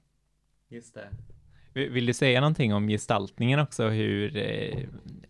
Just 0.77 0.93
det. 0.93 1.09
Vill 1.73 2.05
du 2.05 2.13
säga 2.13 2.39
någonting 2.39 2.73
om 2.73 2.87
gestaltningen 2.87 3.59
också, 3.59 3.87
hur, 3.89 4.29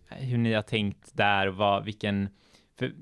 hur 0.08 0.38
ni 0.38 0.52
har 0.52 0.62
tänkt 0.62 1.16
där, 1.16 1.46
vad, 1.46 1.84
vilken, 1.84 2.28
för 2.76 2.92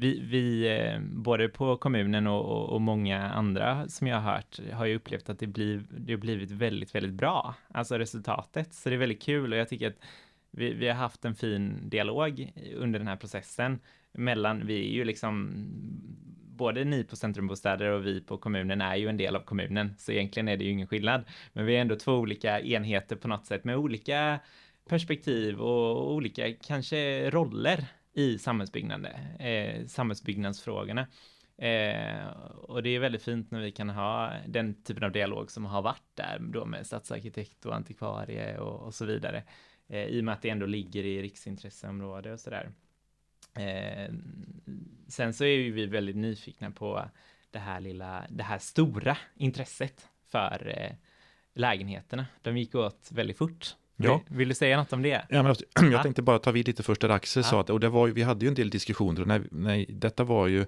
vi, 0.00 0.20
vi 0.20 0.78
eh, 0.78 1.00
både 1.00 1.48
på 1.48 1.76
kommunen 1.76 2.26
och, 2.26 2.68
och, 2.68 2.80
många 2.80 3.28
andra 3.30 3.88
som 3.88 4.06
jag 4.06 4.20
har 4.20 4.32
hört, 4.32 4.60
har 4.72 4.86
ju 4.86 4.96
upplevt 4.96 5.30
att 5.30 5.38
det, 5.38 5.46
blir, 5.46 5.82
det 5.90 6.12
har 6.12 6.18
blivit 6.18 6.50
väldigt, 6.50 6.94
väldigt 6.94 7.12
bra, 7.12 7.54
alltså 7.74 7.98
resultatet. 7.98 8.74
Så 8.74 8.88
det 8.88 8.94
är 8.94 8.98
väldigt 8.98 9.22
kul 9.22 9.52
och 9.52 9.58
jag 9.58 9.68
tycker 9.68 9.88
att 9.88 9.98
vi, 10.50 10.72
vi 10.72 10.88
har 10.88 10.94
haft 10.94 11.24
en 11.24 11.34
fin 11.34 11.88
dialog 11.88 12.52
under 12.76 12.98
den 12.98 13.08
här 13.08 13.16
processen 13.16 13.78
mellan, 14.12 14.66
vi 14.66 14.88
är 14.88 14.92
ju 14.92 15.04
liksom 15.04 15.64
både 16.56 16.84
ni 16.84 17.04
på 17.04 17.16
Centrumbostäder 17.16 17.90
och 17.90 18.06
vi 18.06 18.20
på 18.20 18.38
kommunen 18.38 18.80
är 18.80 18.96
ju 18.96 19.08
en 19.08 19.16
del 19.16 19.36
av 19.36 19.40
kommunen, 19.40 19.94
så 19.98 20.12
egentligen 20.12 20.48
är 20.48 20.56
det 20.56 20.64
ju 20.64 20.70
ingen 20.70 20.86
skillnad. 20.86 21.24
Men 21.52 21.66
vi 21.66 21.76
är 21.76 21.80
ändå 21.80 21.96
två 21.96 22.12
olika 22.12 22.60
enheter 22.60 23.16
på 23.16 23.28
något 23.28 23.46
sätt 23.46 23.64
med 23.64 23.76
olika 23.76 24.40
perspektiv 24.88 25.60
och 25.60 26.14
olika 26.14 26.52
kanske 26.54 27.30
roller 27.30 27.86
i 28.12 28.34
eh, 29.38 29.86
samhällsbyggnadsfrågorna. 29.86 31.06
Eh, 31.56 32.26
och 32.52 32.82
det 32.82 32.90
är 32.90 32.98
väldigt 32.98 33.22
fint 33.22 33.50
när 33.50 33.60
vi 33.60 33.72
kan 33.72 33.90
ha 33.90 34.32
den 34.46 34.82
typen 34.82 35.04
av 35.04 35.12
dialog 35.12 35.50
som 35.50 35.64
har 35.64 35.82
varit 35.82 36.02
där 36.14 36.38
då 36.38 36.64
med 36.64 36.86
stadsarkitekt 36.86 37.66
och 37.66 37.74
antikvarie 37.74 38.58
och, 38.58 38.86
och 38.86 38.94
så 38.94 39.04
vidare. 39.04 39.42
Eh, 39.88 40.04
I 40.04 40.20
och 40.20 40.24
med 40.24 40.34
att 40.34 40.42
det 40.42 40.50
ändå 40.50 40.66
ligger 40.66 41.04
i 41.04 41.22
riksintresseområde 41.22 42.32
och 42.32 42.40
sådär. 42.40 42.70
Eh, 43.54 44.14
sen 45.08 45.34
så 45.34 45.44
är 45.44 45.48
ju 45.48 45.72
vi 45.72 45.86
väldigt 45.86 46.16
nyfikna 46.16 46.70
på 46.70 47.10
det 47.50 47.58
här 47.58 47.80
lilla, 47.80 48.26
det 48.30 48.42
här 48.42 48.58
stora 48.58 49.16
intresset 49.34 50.08
för 50.26 50.74
eh, 50.76 50.96
lägenheterna. 51.54 52.26
De 52.42 52.56
gick 52.56 52.74
åt 52.74 53.10
väldigt 53.12 53.38
fort 53.38 53.76
Ja. 54.04 54.22
Vill 54.28 54.48
du 54.48 54.54
säga 54.54 54.76
något 54.76 54.92
om 54.92 55.02
det? 55.02 55.26
Ja, 55.28 55.42
men 55.42 55.54
jag 55.92 56.02
tänkte 56.02 56.22
bara 56.22 56.38
ta 56.38 56.50
vid 56.50 56.66
lite 56.66 56.82
först 56.82 57.00
där 57.00 57.08
Axel 57.08 57.42
ja. 57.42 57.50
sa 57.50 57.60
att, 57.60 57.70
och 57.70 57.80
det 57.80 57.88
var, 57.88 58.08
vi 58.08 58.22
hade 58.22 58.44
ju 58.44 58.48
en 58.48 58.54
del 58.54 58.70
diskussioner, 58.70 59.24
när, 59.24 59.42
när, 59.50 59.86
detta 59.88 60.24
var 60.24 60.46
ju, 60.46 60.66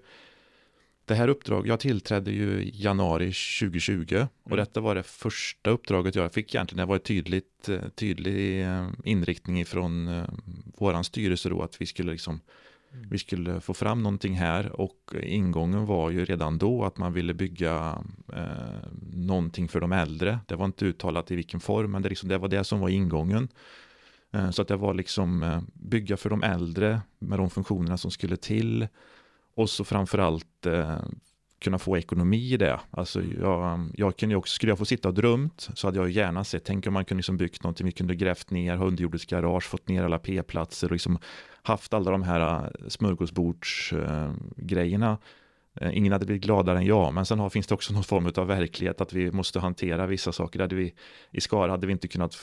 det 1.05 1.15
här 1.15 1.29
uppdraget, 1.29 1.69
jag 1.69 1.81
tillträdde 1.81 2.31
ju 2.31 2.63
i 2.63 2.73
januari 2.75 3.25
2020 3.25 4.15
mm. 4.15 4.29
och 4.43 4.57
detta 4.57 4.81
var 4.81 4.95
det 4.95 5.03
första 5.03 5.71
uppdraget 5.71 6.15
jag 6.15 6.33
fick 6.33 6.55
egentligen, 6.55 6.87
det 6.87 6.89
var 6.89 6.97
ett 6.97 7.05
tydligt, 7.05 7.69
eh, 7.69 7.89
tydlig 7.95 8.63
eh, 8.63 8.89
inriktning 9.05 9.67
från 9.67 10.09
eh, 10.09 10.25
våran 10.79 11.05
styrelse 11.05 11.49
då, 11.49 11.63
att 11.63 11.81
vi 11.81 11.87
skulle 11.87 12.13
liksom. 12.13 12.41
Vi 12.93 13.19
skulle 13.19 13.61
få 13.61 13.75
fram 13.75 14.03
någonting 14.03 14.35
här 14.35 14.81
och 14.81 15.15
ingången 15.23 15.87
var 15.87 16.11
ju 16.11 16.25
redan 16.25 16.59
då 16.59 16.85
att 16.85 16.99
man 16.99 17.13
ville 17.13 17.35
bygga 17.35 18.05
eh, 18.33 18.89
någonting 19.13 19.69
för 19.69 19.81
de 19.81 19.93
äldre. 19.93 20.39
Det 20.47 20.57
var 20.57 20.65
inte 20.65 20.85
uttalat 20.85 21.31
i 21.31 21.37
vilken 21.37 21.61
form, 21.61 21.91
men 21.91 22.03
det, 22.03 22.09
liksom, 22.09 22.29
det 22.29 22.39
var 22.39 22.49
det 22.49 22.65
som 22.65 22.81
var 22.81 22.89
ingången. 22.89 23.49
Eh, 24.33 24.51
så 24.51 24.63
att 24.63 24.69
det 24.69 24.77
var 24.77 24.95
liksom 24.95 25.43
eh, 25.43 25.61
bygga 25.75 26.17
för 26.17 26.31
de 26.31 26.43
äldre 26.43 27.01
med 27.19 27.39
de 27.39 27.51
funktionerna 27.51 27.97
som 27.97 28.11
skulle 28.11 28.37
till. 28.37 28.89
Och 29.55 29.71
så 29.71 29.85
framförallt 29.85 30.67
eh, 30.67 30.99
kunna 31.63 31.79
få 31.79 31.99
ekonomi 31.99 32.53
i 32.53 32.57
det. 32.57 32.81
Alltså 32.91 33.23
jag, 33.41 33.91
jag 33.95 34.17
kunde 34.17 34.37
också, 34.37 34.55
skulle 34.55 34.71
jag 34.71 34.79
få 34.79 34.85
sitta 34.85 35.09
och 35.09 35.15
drömt 35.15 35.69
så 35.75 35.87
hade 35.87 35.99
jag 35.99 36.11
gärna 36.11 36.45
sett, 36.45 36.65
tänk 36.65 36.87
om 36.87 36.93
man 36.93 37.05
kunde 37.05 37.19
liksom 37.19 37.37
byggt 37.37 37.63
någonting, 37.63 37.87
vi 37.87 37.93
kunde 37.93 38.15
grävt 38.15 38.51
ner, 38.51 38.77
ha 38.77 38.87
underjordiskt 38.87 39.31
garage, 39.31 39.65
fått 39.65 39.89
ner 39.89 40.05
alla 40.05 40.19
p-platser 40.19 40.87
och 40.87 40.93
liksom 40.93 41.19
haft 41.63 41.95
alla 41.95 42.11
de 42.11 42.23
här 42.23 42.73
smörgåsbordsgrejerna. 42.89 45.19
Eh, 45.81 45.97
ingen 45.97 46.13
hade 46.13 46.27
blivit 46.27 46.45
gladare 46.45 46.79
än 46.79 46.87
jag, 46.87 47.15
men 47.15 47.27
sen 47.27 47.39
har, 47.39 47.51
finns 47.51 47.67
det 47.67 47.75
också 47.75 47.93
någon 47.93 48.05
form 48.05 48.33
av 48.37 48.47
verklighet 48.47 49.01
att 49.01 49.13
vi 49.13 49.33
måste 49.33 49.61
hantera 49.61 50.07
vissa 50.07 50.33
saker. 50.33 50.59
Där 50.59 50.77
vi, 50.77 50.95
I 51.31 51.41
Skara 51.41 51.71
hade 51.71 51.87
vi 51.87 51.93
inte 51.93 52.09
kunnat, 52.09 52.37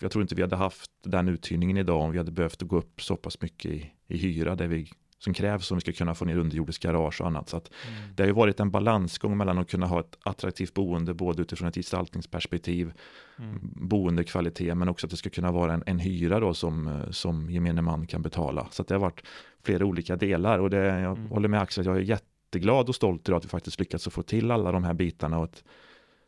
jag 0.00 0.10
tror 0.10 0.22
inte 0.22 0.34
vi 0.34 0.42
hade 0.42 0.56
haft 0.56 0.90
den 1.04 1.28
uthyrningen 1.28 1.76
idag 1.76 2.00
om 2.00 2.12
vi 2.12 2.18
hade 2.18 2.32
behövt 2.32 2.62
gå 2.62 2.76
upp 2.76 3.02
så 3.02 3.16
pass 3.16 3.40
mycket 3.40 3.70
i, 3.70 3.90
i 4.08 4.16
hyra 4.16 4.54
där 4.54 4.66
vi 4.66 4.90
som 5.24 5.34
krävs 5.34 5.70
om 5.70 5.76
vi 5.76 5.80
ska 5.80 5.92
kunna 5.92 6.14
få 6.14 6.24
ner 6.24 6.36
underjordisk 6.36 6.82
garage 6.82 7.20
och 7.20 7.26
annat. 7.26 7.48
Så 7.48 7.56
att 7.56 7.70
mm. 7.88 8.14
Det 8.14 8.22
har 8.22 8.26
ju 8.28 8.32
varit 8.32 8.60
en 8.60 8.70
balansgång 8.70 9.36
mellan 9.36 9.58
att 9.58 9.70
kunna 9.70 9.86
ha 9.86 10.00
ett 10.00 10.18
attraktivt 10.22 10.74
boende 10.74 11.14
både 11.14 11.42
utifrån 11.42 11.68
ett 11.68 11.74
gestaltningsperspektiv, 11.74 12.92
mm. 13.38 13.58
boendekvalitet, 13.62 14.76
men 14.76 14.88
också 14.88 15.06
att 15.06 15.10
det 15.10 15.16
ska 15.16 15.30
kunna 15.30 15.52
vara 15.52 15.72
en, 15.72 15.82
en 15.86 15.98
hyra 15.98 16.40
då 16.40 16.54
som, 16.54 17.02
som 17.10 17.50
gemene 17.50 17.82
man 17.82 18.06
kan 18.06 18.22
betala. 18.22 18.66
Så 18.70 18.82
det 18.82 18.94
har 18.94 19.00
varit 19.00 19.22
flera 19.62 19.84
olika 19.84 20.16
delar 20.16 20.58
och 20.58 20.70
det, 20.70 20.86
jag 20.86 21.18
mm. 21.18 21.30
håller 21.30 21.48
med 21.48 21.60
Axel, 21.60 21.86
jag 21.86 21.96
är 21.96 22.00
jätteglad 22.00 22.88
och 22.88 22.94
stolt 22.94 23.28
idag 23.28 23.38
att 23.38 23.44
vi 23.44 23.48
faktiskt 23.48 23.78
lyckats 23.78 24.08
få 24.08 24.22
till 24.22 24.50
alla 24.50 24.72
de 24.72 24.84
här 24.84 24.94
bitarna 24.94 25.38
och, 25.38 25.44
att, 25.44 25.64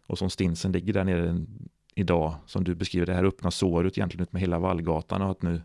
och 0.06 0.18
som 0.18 0.30
Stinsen 0.30 0.72
ligger 0.72 0.92
där 0.92 1.04
nere 1.04 1.46
idag, 1.94 2.34
som 2.46 2.64
du 2.64 2.74
beskriver, 2.74 3.06
det 3.06 3.14
här 3.14 3.24
öppna 3.24 3.50
såret 3.50 3.98
egentligen 3.98 4.22
ut 4.22 4.32
med 4.32 4.42
hela 4.42 4.58
Vallgatan 4.58 5.22
och 5.22 5.30
att 5.30 5.42
nu 5.42 5.62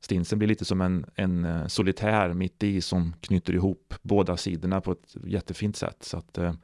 Stinsen 0.00 0.38
blir 0.38 0.48
lite 0.48 0.64
som 0.64 0.80
en, 0.80 1.06
en 1.14 1.44
eh, 1.44 1.66
solitär 1.66 2.34
mitt 2.34 2.62
i 2.62 2.80
som 2.80 3.14
knyter 3.20 3.54
ihop 3.54 3.94
båda 4.02 4.36
sidorna 4.36 4.80
på 4.80 4.92
ett 4.92 5.16
jättefint 5.24 5.76
sätt. 5.76 5.96
Så 6.00 6.16
att, 6.16 6.38
mm. 6.38 6.56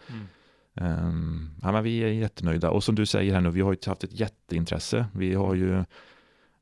um, 0.75 1.51
ja, 1.63 1.73
men 1.73 1.85
vi 1.85 1.99
är 1.99 2.09
jättenöjda. 2.09 2.71
Och 2.71 2.85
som 2.85 2.95
du 2.95 3.07
säger 3.07 3.35
här 3.35 3.41
nu, 3.41 3.51
vi 3.51 3.61
har 3.61 3.73
ju 3.73 3.79
haft 3.87 4.05
ett 4.05 4.21
jätteintresse. 4.21 5.07
Vi 5.13 5.35
har 5.35 5.55
ju 5.55 5.85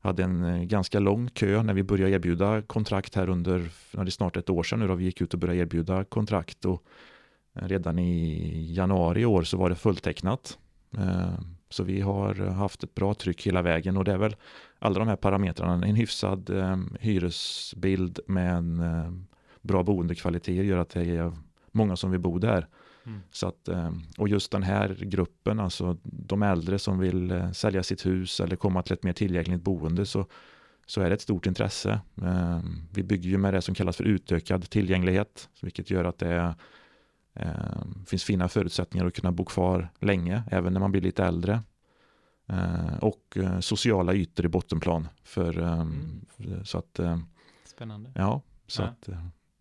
hade 0.03 0.23
en 0.23 0.67
ganska 0.67 0.99
lång 0.99 1.29
kö 1.29 1.63
när 1.63 1.73
vi 1.73 1.83
började 1.83 2.11
erbjuda 2.11 2.61
kontrakt 2.61 3.15
här 3.15 3.29
under, 3.29 3.69
det 3.91 4.01
är 4.01 4.05
snart 4.05 4.37
ett 4.37 4.49
år 4.49 4.63
sedan 4.63 4.79
nu 4.79 4.87
då 4.87 4.95
vi 4.95 5.05
gick 5.05 5.21
ut 5.21 5.33
och 5.33 5.39
började 5.39 5.59
erbjuda 5.59 6.03
kontrakt 6.03 6.65
och 6.65 6.83
redan 7.53 7.99
i 7.99 8.73
januari 8.73 9.21
i 9.21 9.25
år 9.25 9.43
så 9.43 9.57
var 9.57 9.69
det 9.69 9.75
fulltecknat. 9.75 10.57
Ehm, 10.97 11.55
så 11.73 11.83
vi 11.83 12.01
har 12.01 12.35
haft 12.35 12.83
ett 12.83 12.95
bra 12.95 13.13
tryck 13.13 13.47
hela 13.47 13.61
vägen 13.61 13.97
och 13.97 14.03
det 14.03 14.11
är 14.11 14.17
väl 14.17 14.35
alla 14.79 14.99
de 14.99 15.07
här 15.07 15.15
parametrarna, 15.15 15.87
en 15.87 15.95
hyfsad 15.95 16.49
eh, 16.49 16.77
hyresbild 16.99 18.19
med 18.27 18.53
en 18.53 18.79
eh, 18.79 19.11
bra 19.61 19.83
boendekvalitet 19.83 20.65
gör 20.65 20.77
att 20.77 20.89
det 20.89 21.01
är 21.01 21.33
många 21.71 21.95
som 21.95 22.11
vill 22.11 22.19
bo 22.19 22.39
där. 22.39 22.67
Mm. 23.05 23.21
Så 23.31 23.47
att, 23.47 23.67
eh, 23.67 23.91
och 24.17 24.29
just 24.29 24.51
den 24.51 24.63
här 24.63 24.97
gruppen, 25.01 25.59
alltså 25.59 25.97
de 26.03 26.43
äldre 26.43 26.79
som 26.79 26.99
vill 26.99 27.31
eh, 27.31 27.51
sälja 27.51 27.83
sitt 27.83 28.05
hus 28.05 28.39
eller 28.39 28.55
komma 28.55 28.81
till 28.81 28.93
ett 28.93 29.03
mer 29.03 29.13
tillgängligt 29.13 29.61
boende 29.61 30.05
så, 30.05 30.25
så 30.85 31.01
är 31.01 31.09
det 31.09 31.15
ett 31.15 31.21
stort 31.21 31.45
intresse. 31.45 31.99
Eh, 32.21 32.59
vi 32.93 33.03
bygger 33.03 33.29
ju 33.29 33.37
med 33.37 33.53
det 33.53 33.61
som 33.61 33.75
kallas 33.75 33.97
för 33.97 34.03
utökad 34.03 34.69
tillgänglighet, 34.69 35.49
vilket 35.61 35.89
gör 35.89 36.03
att 36.03 36.17
det 36.17 36.55
eh, 37.33 37.83
finns 38.05 38.23
fina 38.23 38.47
förutsättningar 38.47 39.05
att 39.05 39.13
kunna 39.13 39.31
bo 39.31 39.45
kvar 39.45 39.89
länge, 39.99 40.43
även 40.51 40.73
när 40.73 40.79
man 40.79 40.91
blir 40.91 41.01
lite 41.01 41.23
äldre. 41.23 41.61
Eh, 42.47 42.97
och 43.01 43.37
eh, 43.37 43.59
sociala 43.59 44.13
ytor 44.13 44.45
i 44.45 44.49
bottenplan. 44.49 45.07
För, 45.23 45.59
ehm, 45.59 46.21
mm. 46.37 46.65
så 46.65 46.77
att, 46.77 46.99
eh, 46.99 47.19
Spännande. 47.65 48.11
Ja, 48.15 48.41
så 48.67 48.81
ja. 48.81 48.87
att 48.87 49.09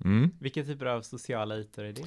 Mm. 0.05 0.31
Vilka 0.39 0.65
typer 0.65 0.87
av 0.87 1.03
sociala 1.03 1.57
ytor 1.57 1.85
är 1.85 1.93
det? 1.93 2.03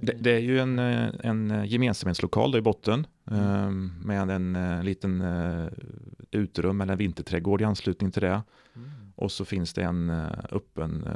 Det, 0.00 0.12
det 0.12 0.30
är 0.30 0.38
ju 0.38 0.60
en, 0.60 0.78
en 0.78 1.64
gemensamhetslokal 1.66 2.56
i 2.56 2.60
botten 2.60 3.06
mm. 3.30 3.92
med 4.04 4.30
en 4.30 4.84
liten 4.84 5.24
utrum 6.30 6.80
eller 6.80 6.92
en 6.92 6.98
vinterträdgård 6.98 7.60
i 7.60 7.64
anslutning 7.64 8.10
till 8.10 8.22
det. 8.22 8.42
Mm. 8.76 8.90
Och 9.14 9.32
så 9.32 9.44
finns 9.44 9.72
det 9.72 9.82
en 9.82 10.10
öppen 10.50 11.08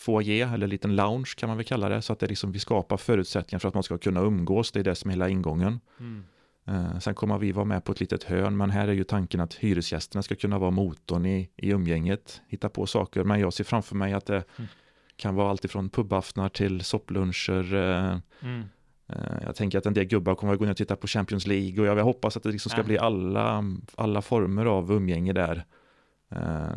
foyer 0.00 0.54
eller 0.54 0.66
liten 0.66 0.96
lounge 0.96 1.34
kan 1.36 1.48
man 1.48 1.56
väl 1.56 1.66
kalla 1.66 1.88
det. 1.88 2.02
Så 2.02 2.12
att 2.12 2.18
det 2.18 2.26
liksom, 2.26 2.52
vi 2.52 2.58
skapar 2.58 2.96
förutsättningar 2.96 3.58
för 3.58 3.68
att 3.68 3.74
man 3.74 3.82
ska 3.82 3.98
kunna 3.98 4.20
umgås. 4.20 4.72
Det 4.72 4.80
är 4.80 4.84
det 4.84 4.94
som 4.94 5.10
är 5.10 5.14
hela 5.14 5.28
ingången. 5.28 5.80
Mm. 6.00 6.24
Eh, 6.66 6.98
sen 6.98 7.14
kommer 7.14 7.38
vi 7.38 7.52
vara 7.52 7.64
med 7.64 7.84
på 7.84 7.92
ett 7.92 8.00
litet 8.00 8.24
hörn, 8.24 8.56
men 8.56 8.70
här 8.70 8.88
är 8.88 8.92
ju 8.92 9.04
tanken 9.04 9.40
att 9.40 9.54
hyresgästerna 9.54 10.22
ska 10.22 10.34
kunna 10.34 10.58
vara 10.58 10.70
motorn 10.70 11.26
i, 11.26 11.50
i 11.56 11.70
umgänget, 11.70 12.42
hitta 12.48 12.68
på 12.68 12.86
saker. 12.86 13.24
Men 13.24 13.40
jag 13.40 13.52
ser 13.52 13.64
framför 13.64 13.96
mig 13.96 14.12
att 14.12 14.26
det 14.26 14.44
mm. 14.56 14.68
kan 15.16 15.34
vara 15.34 15.50
alltifrån 15.50 15.88
pubaftnar 15.90 16.48
till 16.48 16.84
soppluncher. 16.84 17.74
Eh, 17.74 18.18
mm. 18.40 18.62
Eh, 19.08 19.36
jag 19.42 19.56
tänker 19.56 19.78
att 19.78 19.86
en 19.86 19.94
del 19.94 20.04
gubbar 20.04 20.34
kommer 20.34 20.52
att 20.52 20.58
gå 20.58 20.64
ner 20.64 20.70
och 20.70 20.76
titta 20.76 20.96
på 20.96 21.06
Champions 21.06 21.46
League 21.46 21.80
och 21.80 21.86
jag 21.86 22.04
hoppas 22.04 22.36
att 22.36 22.42
det 22.42 22.48
liksom 22.48 22.70
ska 22.70 22.82
bli 22.82 22.98
alla, 22.98 23.64
alla 23.94 24.22
former 24.22 24.66
av 24.66 24.92
umgänge 24.92 25.32
där 25.32 25.64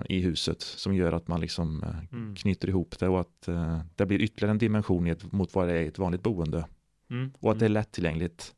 i 0.09 0.19
huset 0.19 0.61
som 0.61 0.95
gör 0.95 1.11
att 1.11 1.27
man 1.27 1.41
liksom 1.41 1.83
mm. 2.11 2.35
knyter 2.35 2.69
ihop 2.69 2.99
det 2.99 3.07
och 3.07 3.19
att 3.19 3.49
det 3.95 4.05
blir 4.05 4.21
ytterligare 4.21 4.51
en 4.51 4.57
dimension 4.57 5.15
mot 5.31 5.55
vad 5.55 5.67
det 5.67 5.73
är 5.73 5.81
i 5.81 5.87
ett 5.87 5.99
vanligt 5.99 6.23
boende. 6.23 6.65
Mm. 7.09 7.31
Och 7.39 7.51
att 7.51 7.59
det 7.59 7.65
är 7.65 7.69
mm. 7.69 7.73
lättillgängligt 7.73 8.53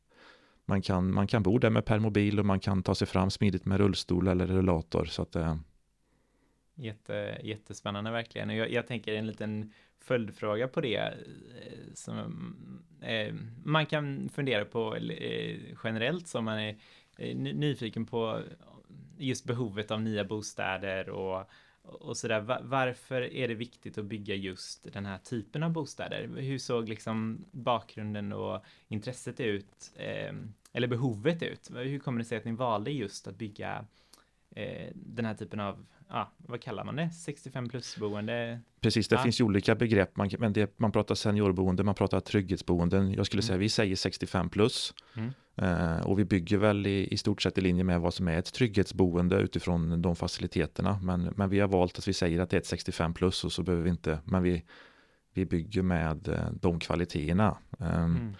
man 0.66 0.82
kan, 0.82 1.14
man 1.14 1.28
kan 1.28 1.44
bo 1.44 1.58
där 1.58 1.70
med 1.70 1.86
permobil 1.86 2.40
och 2.40 2.46
man 2.46 2.60
kan 2.60 2.84
ta 2.84 2.96
sig 2.96 3.08
fram 3.08 3.30
smidigt 3.30 3.66
med 3.66 3.78
rullstol 3.78 4.28
eller 4.28 4.48
rullator. 4.48 5.06
Så 5.06 5.22
att, 5.22 5.36
eh. 5.36 5.56
Jätte, 6.76 7.38
jättespännande 7.44 8.12
verkligen. 8.12 8.50
Jag, 8.50 8.72
jag 8.72 8.88
tänker 8.88 9.14
en 9.14 9.28
liten 9.28 9.74
följdfråga 10.00 10.68
på 10.68 10.82
det. 10.82 10.98
Eh, 10.98 11.94
som, 11.94 12.18
eh, 13.02 13.34
man 13.64 13.86
kan 13.86 14.30
fundera 14.30 14.66
på 14.66 14.96
eh, 14.96 15.60
generellt 15.84 16.28
som 16.28 16.46
man 16.46 16.60
är 16.60 16.78
eh, 17.18 17.36
nyfiken 17.36 18.06
på 18.06 18.42
just 19.18 19.46
behovet 19.46 19.92
av 19.92 20.02
nya 20.02 20.24
bostäder 20.24 21.10
och 21.10 21.50
och 21.88 22.18
sådär. 22.18 22.62
Varför 22.64 23.22
är 23.22 23.48
det 23.48 23.54
viktigt 23.56 23.98
att 23.98 24.06
bygga 24.06 24.36
just 24.36 24.94
den 24.94 25.06
här 25.06 25.18
typen 25.18 25.64
av 25.64 25.72
bostäder? 25.72 26.28
Hur 26.28 26.58
såg 26.58 26.90
liksom 26.90 27.46
bakgrunden 27.52 28.34
och 28.34 28.64
intresset 28.88 29.40
ut? 29.40 29.92
Eh, 29.96 30.34
eller 30.74 30.88
behovet 30.88 31.44
ut? 31.44 31.70
Hur 31.74 32.00
kommer 32.00 32.20
det 32.20 32.26
sig 32.26 32.38
att 32.38 32.46
ni 32.46 32.52
valde 32.52 32.92
just 32.92 33.28
att 33.28 33.36
bygga 33.36 33.86
eh, 34.50 34.92
den 34.96 35.26
här 35.26 35.34
typen 35.34 35.60
av, 35.60 35.86
ja, 36.10 36.32
vad 36.38 36.62
kallar 36.62 36.84
man 36.84 36.96
det? 36.96 37.10
65 37.10 37.70
plus 37.70 37.98
boende? 37.98 38.60
Precis, 38.82 39.08
det 39.08 39.16
ja. 39.16 39.24
finns 39.24 39.40
ju 39.40 39.44
olika 39.44 39.76
begrepp. 39.76 40.18
Man, 40.18 40.30
men 40.40 40.54
det, 40.54 40.80
man 40.80 40.92
pratar 40.92 41.16
seniorboende, 41.16 41.84
man 41.84 41.96
pratar 41.96 42.20
trygghetsboenden. 42.20 43.14
Jag 43.14 43.26
skulle 43.26 43.42
mm. 43.42 43.48
säga 43.48 43.58
vi 43.58 43.70
säger 43.70 43.96
65 43.96 44.50
plus. 44.50 44.94
Mm. 45.16 45.32
Eh, 45.56 46.08
och 46.08 46.20
vi 46.20 46.26
bygger 46.26 46.58
väl 46.58 46.88
i, 46.88 47.08
i 47.14 47.18
stort 47.18 47.42
sett 47.42 47.58
i 47.58 47.62
linje 47.62 47.84
med 47.84 48.02
vad 48.02 48.14
som 48.14 48.28
är 48.28 48.38
ett 48.38 48.54
trygghetsboende 48.54 49.36
utifrån 49.36 50.02
de 50.02 50.16
faciliteterna. 50.16 51.00
Men, 51.04 51.34
men 51.36 51.50
vi 51.50 51.60
har 51.60 51.68
valt 51.68 51.98
att 51.98 52.08
vi 52.08 52.14
säger 52.14 52.40
att 52.40 52.50
det 52.50 52.58
är 52.58 52.62
ett 52.62 52.66
65 52.66 53.14
plus 53.14 53.44
och 53.44 53.52
så 53.52 53.64
behöver 53.64 53.84
vi 53.84 53.90
inte, 53.90 54.20
men 54.26 54.44
vi, 54.44 54.64
vi 55.34 55.46
bygger 55.46 55.82
med 55.82 56.28
eh, 56.28 56.52
de 56.62 56.80
kvaliteterna. 56.80 57.58
Eh, 57.80 58.04
mm. 58.04 58.36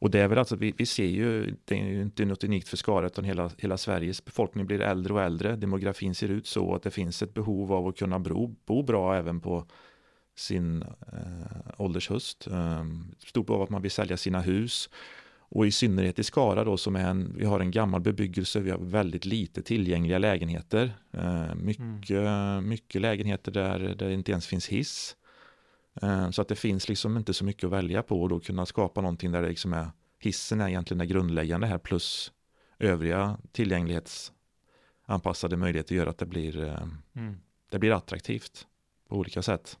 Och 0.00 0.10
det 0.10 0.20
är 0.20 0.28
väl 0.28 0.38
alltså, 0.38 0.56
vi, 0.56 0.74
vi 0.76 0.86
ser 0.86 1.06
ju, 1.06 1.56
det 1.64 1.80
är 1.80 1.84
ju 1.84 2.02
inte 2.02 2.24
något 2.24 2.44
unikt 2.44 2.68
för 2.68 2.76
Skara 2.76 3.06
utan 3.06 3.24
hela, 3.24 3.50
hela 3.58 3.76
Sveriges 3.76 4.24
befolkning 4.24 4.66
blir 4.66 4.80
äldre 4.80 5.14
och 5.14 5.22
äldre. 5.22 5.56
Demografin 5.56 6.14
ser 6.14 6.28
ut 6.28 6.46
så 6.46 6.74
att 6.74 6.82
det 6.82 6.90
finns 6.90 7.22
ett 7.22 7.34
behov 7.34 7.72
av 7.72 7.86
att 7.86 7.98
kunna 7.98 8.18
bo, 8.18 8.46
bo 8.66 8.82
bra 8.82 9.16
även 9.16 9.40
på 9.40 9.66
sin 10.36 10.82
eh, 10.82 11.70
åldershöst. 11.76 12.46
Eh, 12.46 12.84
stort 13.26 13.46
behov 13.46 13.60
av 13.60 13.64
att 13.64 13.70
man 13.70 13.82
vill 13.82 13.90
sälja 13.90 14.16
sina 14.16 14.40
hus. 14.40 14.90
Och 15.50 15.66
i 15.66 15.70
synnerhet 15.70 16.18
i 16.18 16.24
Skara 16.24 16.64
då 16.64 16.76
som 16.76 16.96
är 16.96 17.10
en, 17.10 17.34
vi 17.36 17.44
har 17.44 17.60
en 17.60 17.70
gammal 17.70 18.00
bebyggelse, 18.00 18.60
vi 18.60 18.70
har 18.70 18.78
väldigt 18.78 19.24
lite 19.24 19.62
tillgängliga 19.62 20.18
lägenheter. 20.18 20.92
Eh, 21.12 21.54
mycket, 21.54 22.10
mm. 22.10 22.68
mycket 22.68 23.00
lägenheter 23.00 23.52
där 23.52 23.94
det 23.98 24.12
inte 24.12 24.32
ens 24.32 24.46
finns 24.46 24.68
hiss. 24.68 25.16
Eh, 26.02 26.30
så 26.30 26.42
att 26.42 26.48
det 26.48 26.56
finns 26.56 26.88
liksom 26.88 27.16
inte 27.16 27.34
så 27.34 27.44
mycket 27.44 27.64
att 27.64 27.72
välja 27.72 28.02
på 28.02 28.22
och 28.22 28.28
då 28.28 28.40
kunna 28.40 28.66
skapa 28.66 29.00
någonting 29.00 29.32
där 29.32 29.42
det 29.42 29.48
liksom 29.48 29.72
är 29.72 29.90
hissen 30.18 30.60
är 30.60 30.68
egentligen 30.68 30.98
det 30.98 31.06
grundläggande 31.06 31.66
här 31.66 31.78
plus 31.78 32.32
övriga 32.78 33.38
tillgänglighetsanpassade 33.52 35.56
möjligheter 35.56 35.94
gör 35.94 36.06
att 36.06 36.18
det 36.18 36.26
blir, 36.26 36.64
eh, 36.64 36.82
mm. 37.14 37.36
det 37.70 37.78
blir 37.78 37.92
attraktivt 37.92 38.66
på 39.08 39.16
olika 39.16 39.42
sätt. 39.42 39.78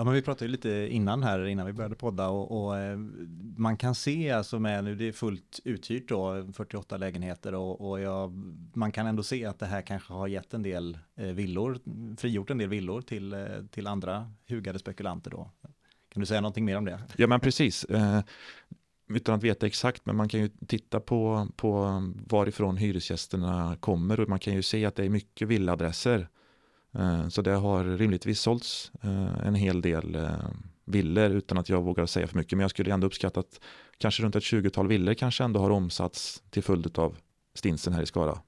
Ja, 0.00 0.04
men 0.04 0.14
vi 0.14 0.22
pratade 0.22 0.44
ju 0.44 0.50
lite 0.50 0.88
innan 0.90 1.22
här, 1.22 1.46
innan 1.46 1.66
vi 1.66 1.72
började 1.72 1.94
podda 1.94 2.28
och, 2.28 2.64
och 2.64 2.78
eh, 2.78 2.98
man 3.56 3.76
kan 3.76 3.94
se 3.94 4.30
alltså 4.30 4.58
med 4.58 4.84
nu, 4.84 4.94
det 4.94 5.08
är 5.08 5.12
fullt 5.12 5.60
uthyrt 5.64 6.08
då, 6.08 6.52
48 6.52 6.96
lägenheter 6.96 7.54
och, 7.54 7.90
och 7.90 8.00
jag, 8.00 8.32
man 8.74 8.92
kan 8.92 9.06
ändå 9.06 9.22
se 9.22 9.44
att 9.44 9.58
det 9.58 9.66
här 9.66 9.82
kanske 9.82 10.12
har 10.12 10.28
gett 10.28 10.54
en 10.54 10.62
del 10.62 10.98
eh, 11.16 11.26
villor, 11.26 11.78
frigjort 12.16 12.50
en 12.50 12.58
del 12.58 12.68
villor 12.68 13.00
till, 13.00 13.32
eh, 13.32 13.40
till 13.70 13.86
andra 13.86 14.32
hugade 14.48 14.78
spekulanter 14.78 15.30
då. 15.30 15.50
Kan 16.12 16.20
du 16.20 16.26
säga 16.26 16.40
någonting 16.40 16.64
mer 16.64 16.76
om 16.76 16.84
det? 16.84 17.00
Ja, 17.16 17.26
men 17.26 17.40
precis. 17.40 17.86
utan 19.08 19.34
att 19.34 19.42
veta 19.42 19.66
exakt, 19.66 20.06
men 20.06 20.16
man 20.16 20.28
kan 20.28 20.40
ju 20.40 20.50
titta 20.66 21.00
på, 21.00 21.48
på 21.56 22.02
varifrån 22.26 22.76
hyresgästerna 22.76 23.76
kommer 23.80 24.20
och 24.20 24.28
man 24.28 24.38
kan 24.38 24.54
ju 24.54 24.62
se 24.62 24.84
att 24.84 24.96
det 24.96 25.04
är 25.04 25.10
mycket 25.10 25.48
villadresser. 25.48 26.28
Eh, 26.94 27.28
så 27.28 27.42
det 27.42 27.50
har 27.50 27.84
rimligtvis 27.84 28.40
sålts 28.40 28.92
eh, 29.02 29.46
en 29.46 29.54
hel 29.54 29.80
del 29.80 30.14
eh, 30.14 30.30
villor 30.84 31.30
utan 31.30 31.58
att 31.58 31.68
jag 31.68 31.82
vågar 31.82 32.06
säga 32.06 32.26
för 32.26 32.36
mycket. 32.36 32.52
Men 32.52 32.60
jag 32.60 32.70
skulle 32.70 32.94
ändå 32.94 33.06
uppskatta 33.06 33.40
att 33.40 33.60
kanske 33.98 34.22
runt 34.22 34.36
ett 34.36 34.42
20-tal 34.42 34.88
villor 34.88 35.14
kanske 35.14 35.44
ändå 35.44 35.60
har 35.60 35.70
omsatts 35.70 36.42
till 36.50 36.62
följd 36.62 36.98
av 36.98 37.16
stinsen 37.54 37.92
här 37.92 38.02
i 38.02 38.06
Skara. 38.06 38.38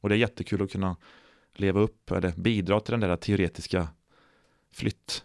Och 0.00 0.08
det 0.08 0.14
är 0.14 0.18
jättekul 0.18 0.62
att 0.62 0.72
kunna 0.72 0.96
leva 1.54 1.80
upp 1.80 2.10
eller 2.10 2.32
bidra 2.36 2.80
till 2.80 2.90
den 2.92 3.00
där 3.00 3.16
teoretiska 3.16 3.88
flytt, 4.72 5.24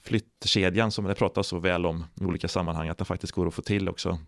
flyttkedjan 0.00 0.90
som 0.90 1.04
det 1.04 1.14
pratas 1.14 1.46
så 1.46 1.58
väl 1.58 1.86
om 1.86 2.04
i 2.20 2.24
olika 2.24 2.48
sammanhang, 2.48 2.88
att 2.88 2.98
den 2.98 3.04
faktiskt 3.04 3.32
går 3.32 3.46
att 3.46 3.54
få 3.54 3.62
till 3.62 3.88
också. 3.88 4.18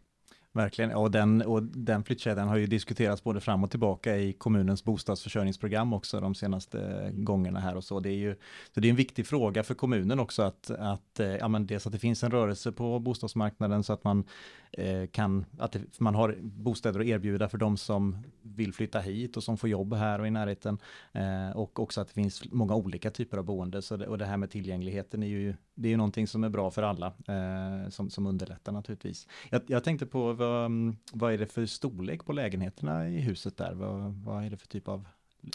Verkligen, 0.52 0.90
och 0.90 1.10
den, 1.10 1.42
och 1.42 1.62
den 1.62 2.04
flyttkedjan 2.04 2.48
har 2.48 2.56
ju 2.56 2.66
diskuterats 2.66 3.24
både 3.24 3.40
fram 3.40 3.64
och 3.64 3.70
tillbaka 3.70 4.16
i 4.16 4.32
kommunens 4.32 4.84
bostadsförsörjningsprogram 4.84 5.92
också 5.92 6.20
de 6.20 6.34
senaste 6.34 7.10
gångerna 7.12 7.60
här 7.60 7.76
och 7.76 7.84
så. 7.84 8.00
Det 8.00 8.10
är 8.10 8.16
ju 8.16 8.36
så 8.74 8.80
det 8.80 8.88
är 8.88 8.90
en 8.90 8.96
viktig 8.96 9.26
fråga 9.26 9.62
för 9.62 9.74
kommunen 9.74 10.20
också 10.20 10.42
att, 10.42 10.70
att, 10.70 11.20
eh, 11.20 11.36
ja, 11.36 11.48
men 11.48 11.66
dels 11.66 11.86
att 11.86 11.92
det 11.92 11.98
finns 11.98 12.22
en 12.22 12.30
rörelse 12.30 12.72
på 12.72 12.98
bostadsmarknaden 12.98 13.84
så 13.84 13.92
att 13.92 14.04
man 14.04 14.24
Eh, 14.72 15.06
kan, 15.06 15.46
att 15.58 15.72
det, 15.72 16.00
man 16.00 16.14
har 16.14 16.36
bostäder 16.40 17.00
att 17.00 17.06
erbjuda 17.06 17.48
för 17.48 17.58
de 17.58 17.76
som 17.76 18.16
vill 18.42 18.72
flytta 18.72 19.00
hit 19.00 19.36
och 19.36 19.44
som 19.44 19.56
får 19.56 19.68
jobb 19.68 19.94
här 19.94 20.18
och 20.18 20.26
i 20.26 20.30
närheten. 20.30 20.78
Eh, 21.12 21.50
och 21.56 21.80
också 21.80 22.00
att 22.00 22.08
det 22.08 22.14
finns 22.14 22.52
många 22.52 22.74
olika 22.74 23.10
typer 23.10 23.38
av 23.38 23.44
boende. 23.44 23.82
Så 23.82 23.96
det, 23.96 24.06
och 24.06 24.18
det 24.18 24.24
här 24.24 24.36
med 24.36 24.50
tillgängligheten 24.50 25.22
är 25.22 25.26
ju, 25.26 25.54
det 25.74 25.88
är 25.88 25.90
ju 25.90 25.96
någonting 25.96 26.26
som 26.26 26.44
är 26.44 26.48
bra 26.48 26.70
för 26.70 26.82
alla, 26.82 27.06
eh, 27.06 27.88
som, 27.90 28.10
som 28.10 28.26
underlättar 28.26 28.72
naturligtvis. 28.72 29.28
Jag, 29.50 29.62
jag 29.66 29.84
tänkte 29.84 30.06
på 30.06 30.32
vad, 30.32 30.70
vad 31.12 31.32
är 31.32 31.38
det 31.38 31.46
för 31.46 31.66
storlek 31.66 32.24
på 32.24 32.32
lägenheterna 32.32 33.08
i 33.08 33.20
huset 33.20 33.56
där? 33.56 33.74
Vad, 33.74 34.14
vad 34.14 34.44
är 34.44 34.50
det 34.50 34.56
för 34.56 34.66
typ 34.66 34.88
av 34.88 35.08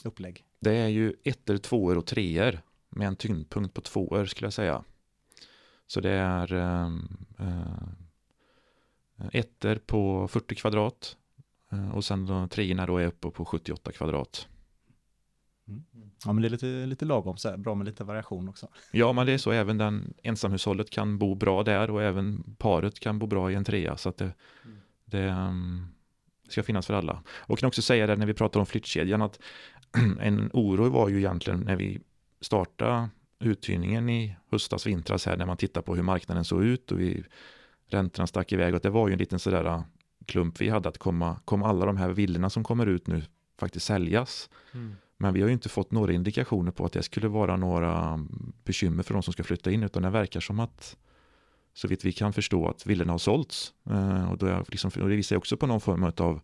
upplägg? 0.03 0.45
Det 0.59 0.77
är 0.77 0.87
ju 0.87 1.13
ettor, 1.23 1.57
tvåor 1.57 1.97
och 1.97 2.05
treor 2.05 2.59
med 2.89 3.07
en 3.07 3.15
tyngdpunkt 3.15 3.73
på 3.73 3.81
tvåor 3.81 4.25
skulle 4.25 4.45
jag 4.45 4.53
säga. 4.53 4.83
Så 5.87 6.01
det 6.01 6.11
är 6.11 6.53
eh, 6.53 6.85
eh 7.39 8.02
ettor 9.31 9.75
på 9.75 10.27
40 10.27 10.55
kvadrat 10.55 11.17
eh, 11.71 11.95
och 11.95 12.05
sen 12.05 12.25
de 12.25 12.49
treorna 12.49 12.85
då 12.85 12.97
är 12.97 13.07
uppe 13.07 13.29
på 13.29 13.45
78 13.45 13.91
kvadrat. 13.91 14.47
Mm. 15.67 15.83
Ja 16.25 16.33
men 16.33 16.41
det 16.41 16.47
är 16.47 16.49
lite, 16.49 16.65
lite 16.65 17.05
lagom, 17.05 17.37
så 17.37 17.49
här, 17.49 17.57
bra 17.57 17.75
med 17.75 17.85
lite 17.85 18.03
variation 18.03 18.49
också. 18.49 18.67
Ja 18.91 19.13
men 19.13 19.25
det 19.25 19.31
är 19.31 19.37
så, 19.37 19.51
även 19.51 19.77
den 19.77 20.13
ensamhushållet 20.23 20.89
kan 20.89 21.17
bo 21.17 21.35
bra 21.35 21.63
där 21.63 21.89
och 21.89 22.03
även 22.03 22.55
paret 22.57 22.99
kan 22.99 23.19
bo 23.19 23.27
bra 23.27 23.51
i 23.51 23.55
en 23.55 23.63
trea. 23.63 23.97
Så 23.97 24.09
att 24.09 24.17
det, 24.17 24.33
mm. 24.65 24.77
det 25.05 25.27
um, 25.27 25.87
ska 26.49 26.63
finnas 26.63 26.87
för 26.87 26.93
alla. 26.93 27.23
Och 27.29 27.59
kan 27.59 27.67
också 27.67 27.81
säga 27.81 28.07
det 28.07 28.15
när 28.15 28.25
vi 28.25 28.33
pratar 28.33 28.59
om 28.59 28.65
flyttkedjan 28.65 29.21
att 29.21 29.39
en 30.19 30.49
oro 30.53 30.89
var 30.89 31.09
ju 31.09 31.17
egentligen 31.17 31.59
när 31.59 31.75
vi 31.75 32.01
startade 32.41 33.09
uthyrningen 33.39 34.09
i 34.09 34.35
höstas, 34.51 34.87
vintras 34.87 35.25
här 35.25 35.37
när 35.37 35.45
man 35.45 35.57
tittar 35.57 35.81
på 35.81 35.95
hur 35.95 36.03
marknaden 36.03 36.45
såg 36.45 36.63
ut 36.63 36.91
och 36.91 36.99
vi 36.99 37.23
räntorna 37.93 38.27
stack 38.27 38.51
iväg 38.51 38.73
och 38.73 38.81
det 38.81 38.89
var 38.89 39.07
ju 39.07 39.13
en 39.13 39.19
liten 39.19 39.39
sådär 39.39 39.65
äh, 39.65 39.81
klump 40.25 40.61
vi 40.61 40.69
hade 40.69 40.89
att 40.89 40.97
komma, 40.97 41.39
kom 41.45 41.63
alla 41.63 41.85
de 41.85 41.97
här 41.97 42.09
villorna 42.09 42.49
som 42.49 42.63
kommer 42.63 42.85
ut 42.85 43.07
nu 43.07 43.23
faktiskt 43.59 43.85
säljas. 43.85 44.49
Mm. 44.73 44.95
Men 45.17 45.33
vi 45.33 45.41
har 45.41 45.47
ju 45.47 45.53
inte 45.53 45.69
fått 45.69 45.91
några 45.91 46.13
indikationer 46.13 46.71
på 46.71 46.85
att 46.85 46.93
det 46.93 47.03
skulle 47.03 47.27
vara 47.27 47.57
några 47.57 48.19
bekymmer 48.63 49.03
för 49.03 49.13
de 49.13 49.23
som 49.23 49.33
ska 49.33 49.43
flytta 49.43 49.71
in 49.71 49.83
utan 49.83 50.03
det 50.03 50.09
verkar 50.09 50.39
som 50.39 50.59
att 50.59 50.97
så 51.73 51.87
vitt 51.87 52.05
vi 52.05 52.11
kan 52.11 52.33
förstå 52.33 52.67
att 52.67 52.85
villorna 52.85 53.13
har 53.13 53.17
sålts. 53.17 53.73
Eh, 53.89 54.31
och, 54.31 54.37
då 54.37 54.63
liksom, 54.67 54.91
och 55.01 55.09
det 55.09 55.15
visar 55.15 55.35
också 55.35 55.57
på 55.57 55.67
någon 55.67 55.81
form 55.81 56.03
av 56.17 56.41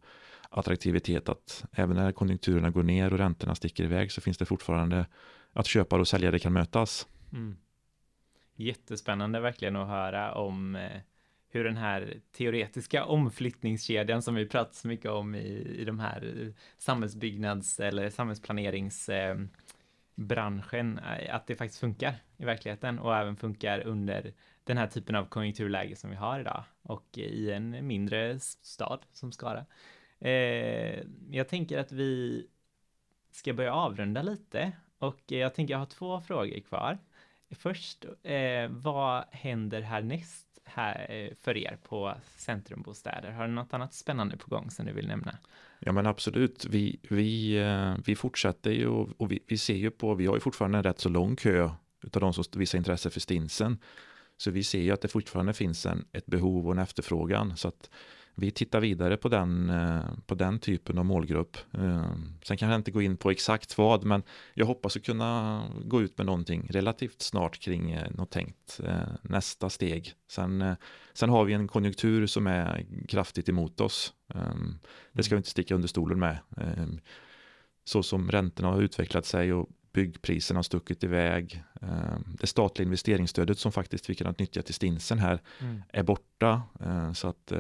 attraktivitet 0.50 1.30
att 1.30 1.66
även 1.72 1.96
när 1.96 2.12
konjunkturerna 2.12 2.70
går 2.70 2.84
ner 2.84 3.14
och 3.14 3.20
räntorna 3.20 3.56
sticker 3.56 3.84
iväg 3.84 4.12
så 4.12 4.22
finns 4.22 4.38
det 4.38 4.46
fortfarande 4.46 5.06
att 5.54 5.68
köpare 5.68 6.02
och 6.02 6.08
säljare 6.08 6.40
kan 6.40 6.54
mötas. 6.54 7.08
Mm. 7.34 7.58
Jättespännande 8.56 9.40
verkligen 9.40 9.76
att 9.76 9.88
höra 9.88 10.34
om 10.34 10.76
hur 11.52 11.64
den 11.64 11.78
här 11.78 12.20
teoretiska 12.32 13.06
omflyttningskedjan 13.06 14.22
som 14.22 14.36
vi 14.36 14.46
pratat 14.46 14.76
så 14.76 14.88
mycket 14.88 15.12
om 15.12 15.36
i, 15.36 15.76
i 15.80 15.86
de 15.86 16.00
här 16.00 16.42
eh, 16.42 16.48
samhällsbyggnads 16.78 17.80
eller 17.80 18.10
samhällsplaneringsbranschen, 18.10 21.00
eh, 21.00 21.36
att 21.36 21.48
det 21.48 21.56
faktiskt 21.56 21.80
funkar 21.80 22.16
i 22.38 22.46
verkligheten 22.46 23.00
och 23.00 23.16
även 23.16 23.36
funkar 23.36 23.88
under 23.88 24.34
den 24.64 24.78
här 24.78 24.88
typen 24.88 25.16
av 25.16 25.26
konjunkturläge 25.26 25.96
som 25.96 26.10
vi 26.10 26.16
har 26.16 26.40
idag 26.40 26.64
och 26.82 27.18
i 27.18 27.52
en 27.52 27.88
mindre 27.88 28.40
stad 28.40 29.00
som 29.12 29.32
Skara. 29.32 29.66
Eh, 30.20 31.00
jag 31.30 31.48
tänker 31.48 31.78
att 31.78 31.92
vi 31.92 32.46
ska 33.32 33.54
börja 33.54 33.74
avrunda 33.74 34.22
lite 34.22 34.72
och 34.98 35.20
jag 35.28 35.56
tänker 35.56 35.74
jag 35.74 35.80
har 35.80 35.86
två 35.86 36.22
frågor 36.22 36.60
kvar. 36.60 36.98
Först, 37.52 38.06
eh, 38.24 38.70
vad 38.70 39.24
händer 39.32 39.82
härnäst 39.82 40.49
här 40.74 41.06
eh, 41.10 41.34
för 41.42 41.58
er 41.58 41.78
på 41.84 42.14
Centrumbostäder? 42.38 43.32
Har 43.32 43.48
du 43.48 43.54
något 43.54 43.74
annat 43.74 43.94
spännande 43.94 44.38
på 44.38 44.50
gång 44.50 44.72
som 44.72 44.86
du 44.86 44.94
vill 44.94 45.08
nämna? 45.08 45.38
Ja 45.80 45.92
men 45.92 46.06
absolut, 46.06 46.66
vi, 46.66 47.00
vi, 47.10 47.58
eh, 47.58 47.96
vi 48.06 48.16
fortsätter 48.16 48.72
ju 48.72 48.88
och 48.88 49.32
vi, 49.32 49.40
vi 49.48 49.58
ser 49.58 49.76
ju 49.76 49.92
på, 49.92 50.16
vi 50.16 50.26
har 50.26 50.36
ju 50.36 50.40
fortfarande 50.40 50.78
en 50.78 50.84
rätt 50.84 51.00
så 51.00 51.10
lång 51.10 51.36
kö 51.36 51.70
utav 52.04 52.22
de 52.22 52.34
som 52.34 52.44
visar 52.56 52.78
intresse 52.78 53.10
för 53.10 53.20
stinsen. 53.20 53.78
Så 54.38 54.52
vi 54.52 54.64
ser 54.64 54.82
ju 54.82 54.92
att 54.92 55.02
det 55.02 55.08
fortfarande 55.08 55.54
finns 55.54 55.86
en, 55.86 56.06
ett 56.12 56.26
behov 56.26 56.66
och 56.66 56.74
en 56.74 56.80
efterfrågan. 56.80 57.58
Så 57.58 57.68
att 57.68 57.90
vi 58.40 58.52
tittar 58.52 58.80
vidare 58.80 59.18
på 59.18 59.30
den, 59.30 59.70
eh, 59.70 60.04
på 60.26 60.36
den 60.36 60.60
typen 60.60 60.98
av 60.98 61.06
målgrupp. 61.06 61.58
Eh, 61.74 62.12
sen 62.44 62.58
kan 62.58 62.70
jag 62.70 62.80
inte 62.80 62.92
gå 62.92 63.02
in 63.02 63.18
på 63.18 63.32
exakt 63.32 63.78
vad, 63.78 64.04
men 64.06 64.24
jag 64.54 64.66
hoppas 64.66 64.98
att 64.98 65.04
kunna 65.04 65.64
gå 65.86 66.02
ut 66.02 66.18
med 66.18 66.26
någonting 66.26 66.68
relativt 66.70 67.22
snart 67.22 67.60
kring 67.60 67.92
eh, 67.92 68.12
något 68.12 68.32
tänkt 68.32 68.80
nästa 69.22 69.70
steg. 69.70 70.14
Sen, 70.32 70.76
sen 71.14 71.30
har 71.30 71.46
vi 71.46 71.54
en 71.54 71.68
konjunktur 71.68 72.28
som 72.28 72.48
är 72.48 72.86
kraftigt 73.08 73.50
emot 73.50 73.82
oss. 73.82 74.14
Det 75.12 75.24
ska 75.24 75.36
vi 75.36 75.38
inte 75.38 75.50
sticka 75.50 75.76
under 75.76 75.88
stolen 75.88 76.20
med. 76.20 76.38
Så 77.84 78.04
som 78.04 78.32
räntorna 78.32 78.70
har 78.70 78.82
utvecklat 78.82 79.26
sig 79.26 79.54
och 79.54 79.70
byggpriserna 79.94 80.58
har 80.58 80.64
stuckit 80.64 81.04
iväg. 81.04 81.64
Det 82.40 82.48
statliga 82.48 82.86
investeringsstödet 82.86 83.60
som 83.60 83.72
faktiskt 83.72 84.10
vi 84.10 84.16
kunnat 84.16 84.40
nyttja 84.40 84.62
till 84.62 84.74
stinsen 84.74 85.20
här 85.20 85.42
mm. 85.60 85.82
är 85.90 86.04
borta. 86.04 86.62
Så 87.14 87.28
att 87.28 87.52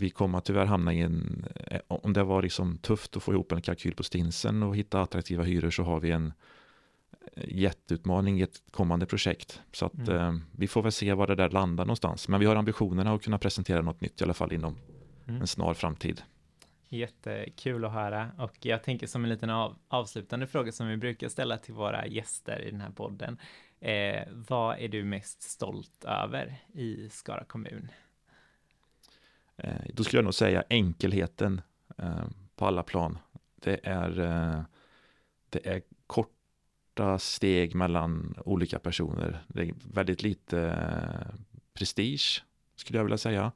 vi 0.00 0.10
kommer 0.10 0.40
tyvärr 0.40 0.66
hamna 0.66 0.94
i 0.94 1.00
en, 1.00 1.46
eh, 1.66 1.80
om 1.88 2.12
det 2.12 2.22
var 2.22 2.42
liksom 2.42 2.78
tufft 2.78 3.16
att 3.16 3.22
få 3.22 3.32
ihop 3.32 3.52
en 3.52 3.62
kalkyl 3.62 3.94
på 3.94 4.02
stinsen 4.02 4.62
och 4.62 4.76
hitta 4.76 5.02
attraktiva 5.02 5.42
hyror 5.42 5.70
så 5.70 5.82
har 5.82 6.00
vi 6.00 6.10
en 6.10 6.32
eh, 7.36 7.58
jätteutmaning 7.58 8.40
i 8.40 8.42
ett 8.42 8.62
kommande 8.70 9.06
projekt. 9.06 9.60
Så 9.72 9.86
att 9.86 10.08
mm. 10.08 10.16
eh, 10.16 10.34
vi 10.52 10.68
får 10.68 10.82
väl 10.82 10.92
se 10.92 11.12
var 11.12 11.26
det 11.26 11.34
där 11.34 11.50
landar 11.50 11.84
någonstans. 11.84 12.28
Men 12.28 12.40
vi 12.40 12.46
har 12.46 12.56
ambitionerna 12.56 13.14
att 13.14 13.22
kunna 13.22 13.38
presentera 13.38 13.82
något 13.82 14.00
nytt 14.00 14.20
i 14.20 14.24
alla 14.24 14.34
fall 14.34 14.52
inom 14.52 14.76
mm. 15.28 15.40
en 15.40 15.46
snar 15.46 15.74
framtid. 15.74 16.22
Jättekul 16.88 17.84
att 17.84 17.92
höra 17.92 18.30
och 18.38 18.56
jag 18.60 18.82
tänker 18.82 19.06
som 19.06 19.24
en 19.24 19.30
liten 19.30 19.50
av, 19.50 19.76
avslutande 19.88 20.46
fråga 20.46 20.72
som 20.72 20.88
vi 20.88 20.96
brukar 20.96 21.28
ställa 21.28 21.58
till 21.58 21.74
våra 21.74 22.06
gäster 22.06 22.62
i 22.62 22.70
den 22.70 22.80
här 22.80 22.90
podden. 22.90 23.38
Eh, 23.80 24.22
vad 24.32 24.78
är 24.78 24.88
du 24.88 25.04
mest 25.04 25.42
stolt 25.42 26.04
över 26.04 26.56
i 26.72 27.08
Skara 27.10 27.44
kommun? 27.44 27.88
Eh, 29.64 29.74
då 29.94 30.04
skulle 30.04 30.18
jag 30.18 30.24
nog 30.24 30.34
säga 30.34 30.64
enkelheten 30.70 31.60
eh, 31.98 32.24
på 32.56 32.66
alla 32.66 32.82
plan. 32.82 33.18
Det 33.54 33.80
är, 33.82 34.20
eh, 34.20 34.62
det 35.48 35.66
är 35.66 35.82
korta 36.06 37.18
steg 37.18 37.74
mellan 37.74 38.34
olika 38.44 38.78
personer. 38.78 39.44
Det 39.48 39.62
är 39.62 39.74
väldigt 39.94 40.22
lite 40.22 40.60
eh, 40.60 41.34
prestige, 41.72 42.44
skulle 42.76 42.98
jag 42.98 43.04
vilja 43.04 43.18
säga. 43.18 43.52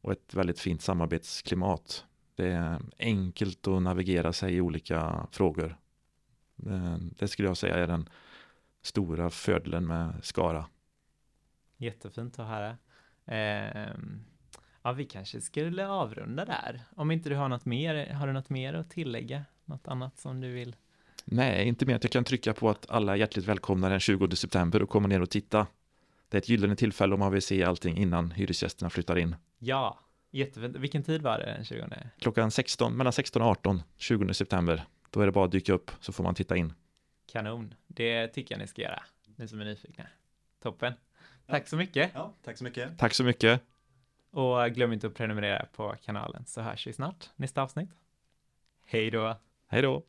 Och 0.00 0.12
ett 0.12 0.34
väldigt 0.34 0.60
fint 0.60 0.82
samarbetsklimat. 0.82 2.04
Det 2.34 2.48
är 2.48 2.80
enkelt 2.98 3.68
att 3.68 3.82
navigera 3.82 4.32
sig 4.32 4.54
i 4.54 4.60
olika 4.60 5.26
frågor. 5.30 5.76
Eh, 6.66 6.96
det 6.98 7.28
skulle 7.28 7.48
jag 7.48 7.56
säga 7.56 7.74
är 7.74 7.86
den 7.86 8.08
stora 8.82 9.30
fördelen 9.30 9.86
med 9.86 10.14
Skara. 10.22 10.66
Jättefint 11.76 12.38
att 12.38 12.48
höra. 12.48 12.76
Ehm, 13.26 14.24
Ja, 14.82 14.92
vi 14.92 15.04
kanske 15.04 15.40
skulle 15.40 15.86
avrunda 15.86 16.44
där. 16.44 16.80
Om 16.96 17.10
inte 17.10 17.28
du 17.28 17.34
har 17.36 17.48
något 17.48 17.64
mer, 17.64 18.12
har 18.12 18.26
du 18.26 18.32
något 18.32 18.50
mer 18.50 18.74
att 18.74 18.90
tillägga? 18.90 19.44
Något 19.64 19.88
annat 19.88 20.18
som 20.18 20.40
du 20.40 20.52
vill? 20.52 20.76
Nej, 21.24 21.68
inte 21.68 21.86
mer 21.86 21.96
att 21.96 22.04
jag 22.04 22.12
kan 22.12 22.24
trycka 22.24 22.54
på 22.54 22.70
att 22.70 22.90
alla 22.90 23.12
är 23.12 23.16
hjärtligt 23.16 23.46
välkomna 23.46 23.88
den 23.88 24.00
20 24.00 24.36
september 24.36 24.82
och 24.82 24.88
komma 24.88 25.08
ner 25.08 25.20
och 25.22 25.30
titta. 25.30 25.66
Det 26.28 26.36
är 26.36 26.38
ett 26.38 26.48
gyllene 26.48 26.76
tillfälle 26.76 27.14
om 27.14 27.20
man 27.20 27.32
vill 27.32 27.42
se 27.42 27.64
allting 27.64 27.96
innan 27.96 28.30
hyresgästerna 28.30 28.90
flyttar 28.90 29.18
in. 29.18 29.36
Ja, 29.58 29.98
jättefint. 30.30 30.76
Vilken 30.76 31.02
tid 31.02 31.22
var 31.22 31.38
det 31.38 31.44
den 31.44 31.64
20? 31.64 31.84
Klockan 32.18 32.50
16, 32.50 32.96
mellan 32.96 33.12
16 33.12 33.42
och 33.42 33.48
18, 33.48 33.82
20 33.96 34.34
september. 34.34 34.84
Då 35.10 35.20
är 35.20 35.26
det 35.26 35.32
bara 35.32 35.44
att 35.44 35.52
dyka 35.52 35.72
upp 35.72 35.90
så 36.00 36.12
får 36.12 36.24
man 36.24 36.34
titta 36.34 36.56
in. 36.56 36.72
Kanon, 37.32 37.74
det 37.86 38.28
tycker 38.28 38.54
jag 38.54 38.60
ni 38.60 38.66
ska 38.66 38.82
göra, 38.82 39.02
ni 39.36 39.48
som 39.48 39.60
är 39.60 39.64
nyfikna. 39.64 40.04
Toppen. 40.62 40.92
Tack 41.46 41.68
så 41.68 41.76
mycket. 41.76 42.10
Ja, 42.14 42.34
tack 42.44 42.58
så 42.58 42.64
mycket. 42.64 42.98
Tack 42.98 43.14
så 43.14 43.24
mycket. 43.24 43.62
Och 44.32 44.70
glöm 44.70 44.92
inte 44.92 45.06
att 45.06 45.14
prenumerera 45.14 45.66
på 45.72 45.94
kanalen 46.04 46.44
så 46.46 46.60
hörs 46.60 46.86
vi 46.86 46.92
snart 46.92 47.30
nästa 47.36 47.62
avsnitt. 47.62 47.90
Hej 48.84 49.10
då! 49.10 49.36
Hej 49.66 49.82
då! 49.82 50.02